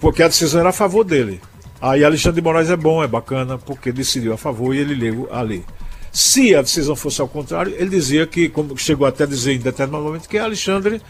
[0.00, 1.40] Porque a decisão era a favor dele.
[1.82, 5.28] Aí Alexandre de Moraes é bom, é bacana, porque decidiu a favor e ele leu
[5.32, 5.64] ali.
[6.12, 9.58] Se a decisão fosse ao contrário, ele dizia que, como chegou até a dizer em
[9.58, 11.02] determinado momento, que Alexandre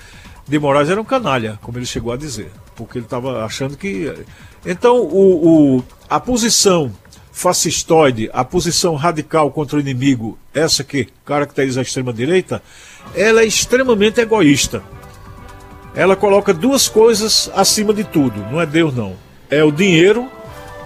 [0.49, 2.51] de Moraes era um canalha, como ele chegou a dizer.
[2.75, 4.15] Porque ele estava achando que.
[4.65, 6.91] Então, o, o, a posição
[7.31, 12.63] fascistoide, a posição radical contra o inimigo, essa que caracteriza a extrema-direita,
[13.15, 14.83] ela é extremamente egoísta.
[15.95, 19.17] Ela coloca duas coisas acima de tudo, não é Deus não.
[19.51, 20.31] É o dinheiro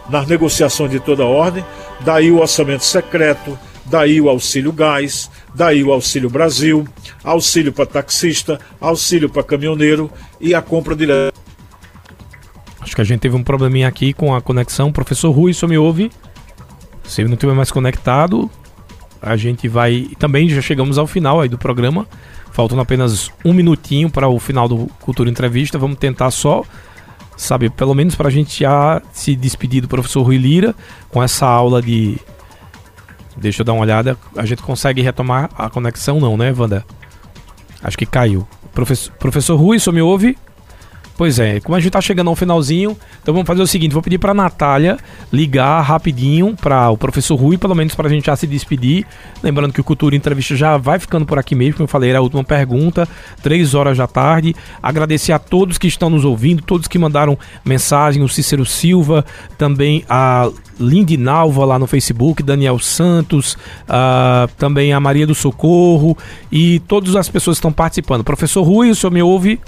[0.08, 1.64] nas negociações de toda ordem,
[2.00, 6.86] daí o orçamento secreto, daí o auxílio gás, daí o auxílio Brasil,
[7.24, 11.32] auxílio para taxista, auxílio para caminhoneiro e a compra direta.
[12.80, 14.92] Acho que a gente teve um probleminha aqui com a conexão.
[14.92, 16.10] Professor Rui, só me ouve?
[17.02, 18.50] Se não estiver mais conectado,
[19.20, 20.08] a gente vai.
[20.18, 22.06] Também já chegamos ao final aí do programa.
[22.52, 25.78] Faltando apenas um minutinho para o final do Cultura Entrevista.
[25.78, 26.62] Vamos tentar só,
[27.36, 30.74] sabe, pelo menos para a gente já se despedir do professor Rui Lira
[31.08, 32.18] com essa aula de.
[33.36, 34.16] Deixa eu dar uma olhada.
[34.34, 36.84] A gente consegue retomar a conexão, não, né, Wanda?
[37.82, 38.48] Acho que caiu.
[38.72, 40.36] Professor, professor Rui, só me ouve?
[41.16, 44.02] Pois é, como a gente tá chegando ao finalzinho, então vamos fazer o seguinte, vou
[44.02, 44.98] pedir para Natália
[45.32, 49.06] ligar rapidinho para o professor Rui, pelo menos para a gente já se despedir.
[49.42, 52.18] Lembrando que o Cultura Entrevista já vai ficando por aqui mesmo, como eu falei, era
[52.18, 53.08] a última pergunta,
[53.42, 54.54] três horas da tarde.
[54.82, 59.24] Agradecer a todos que estão nos ouvindo, todos que mandaram mensagem, o Cícero Silva,
[59.56, 63.54] também a Lindinalva lá no Facebook, Daniel Santos,
[63.84, 66.14] uh, também a Maria do Socorro
[66.52, 68.22] e todas as pessoas que estão participando.
[68.22, 69.58] Professor Rui, o senhor me ouve?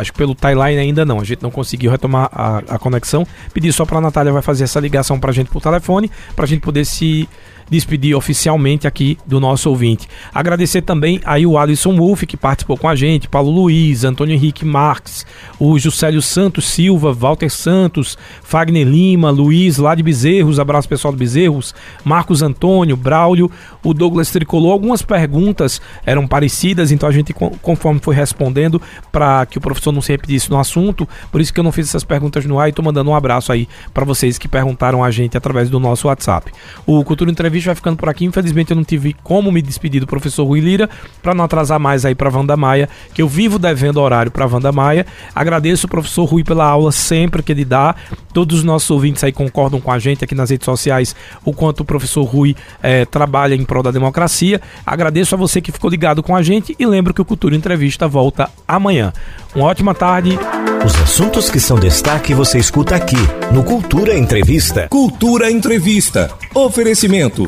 [0.00, 1.20] Acho que pelo timeline ainda não.
[1.20, 3.26] A gente não conseguiu retomar a, a conexão.
[3.52, 6.44] Pedi só para a Natália vai fazer essa ligação para a gente por telefone, para
[6.44, 7.28] a gente poder se
[7.70, 10.08] despedir oficialmente aqui do nosso ouvinte.
[10.32, 14.64] Agradecer também aí o Alisson Wolff, que participou com a gente, Paulo Luiz, Antônio Henrique
[14.64, 15.26] Marques,
[15.58, 21.18] o Juscelio Santos Silva, Walter Santos, Fagner Lima, Luiz lá de Bezerros, abraço pessoal do
[21.18, 23.50] Bezerros, Marcos Antônio, Braulio,
[23.82, 24.72] o Douglas Tricolou.
[24.72, 30.00] Algumas perguntas eram parecidas, então a gente, conforme foi respondendo, para que o professor não
[30.00, 32.72] se repetisse no assunto, por isso que eu não fiz essas perguntas no ar e
[32.72, 36.52] tô mandando um abraço aí para vocês que perguntaram a gente através do nosso WhatsApp.
[36.86, 38.24] O Cultura Entrevista entrevista vai ficando por aqui.
[38.24, 40.88] Infelizmente eu não tive como me despedir do professor Rui Lira,
[41.22, 44.72] para não atrasar mais aí para Wanda Maia, que eu vivo devendo horário para Wanda
[44.72, 45.06] Maia.
[45.34, 47.94] Agradeço o professor Rui pela aula sempre que ele dá.
[48.32, 51.80] Todos os nossos ouvintes aí concordam com a gente aqui nas redes sociais o quanto
[51.80, 54.60] o professor Rui é, trabalha em prol da democracia.
[54.86, 58.06] Agradeço a você que ficou ligado com a gente e lembro que o Cultura Entrevista
[58.06, 59.12] volta amanhã.
[59.54, 60.38] Uma ótima tarde.
[60.84, 63.16] Os assuntos que são destaque você escuta aqui
[63.52, 64.86] no Cultura Entrevista.
[64.88, 66.30] Cultura Entrevista.
[66.54, 67.47] Oferecimento.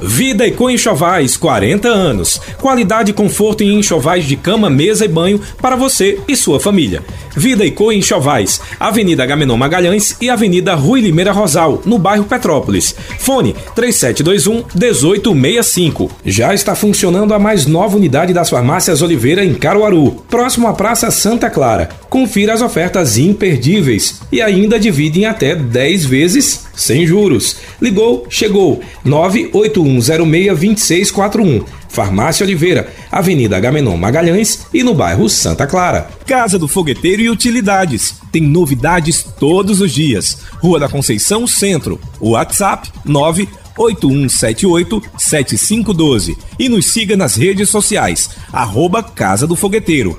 [0.00, 2.40] Vida Eco Enxovais, 40 anos.
[2.58, 7.02] Qualidade e conforto em enxovais de cama, mesa e banho para você e sua família.
[7.36, 12.94] Vida Eco Enxovais, Avenida Gamenon Magalhães e Avenida Rui Limeira Rosal, no bairro Petrópolis.
[13.18, 16.10] Fone 3721-1865.
[16.24, 21.10] Já está funcionando a mais nova unidade das farmácias Oliveira em Caruaru, próximo à Praça
[21.10, 21.90] Santa Clara.
[22.08, 27.56] Confira as ofertas imperdíveis e ainda divide em até 10 vezes sem juros.
[27.80, 28.82] Ligou, chegou.
[29.04, 31.64] 981062641.
[31.88, 36.10] Farmácia Oliveira, Avenida Gamenon Magalhães e no bairro Santa Clara.
[36.26, 38.16] Casa do Fogueteiro e Utilidades.
[38.30, 40.36] Tem novidades todos os dias.
[40.58, 41.98] Rua da Conceição Centro.
[42.20, 50.18] WhatsApp 9 8178-7512 e nos siga nas redes sociais, arroba Casa do Fogueteiro.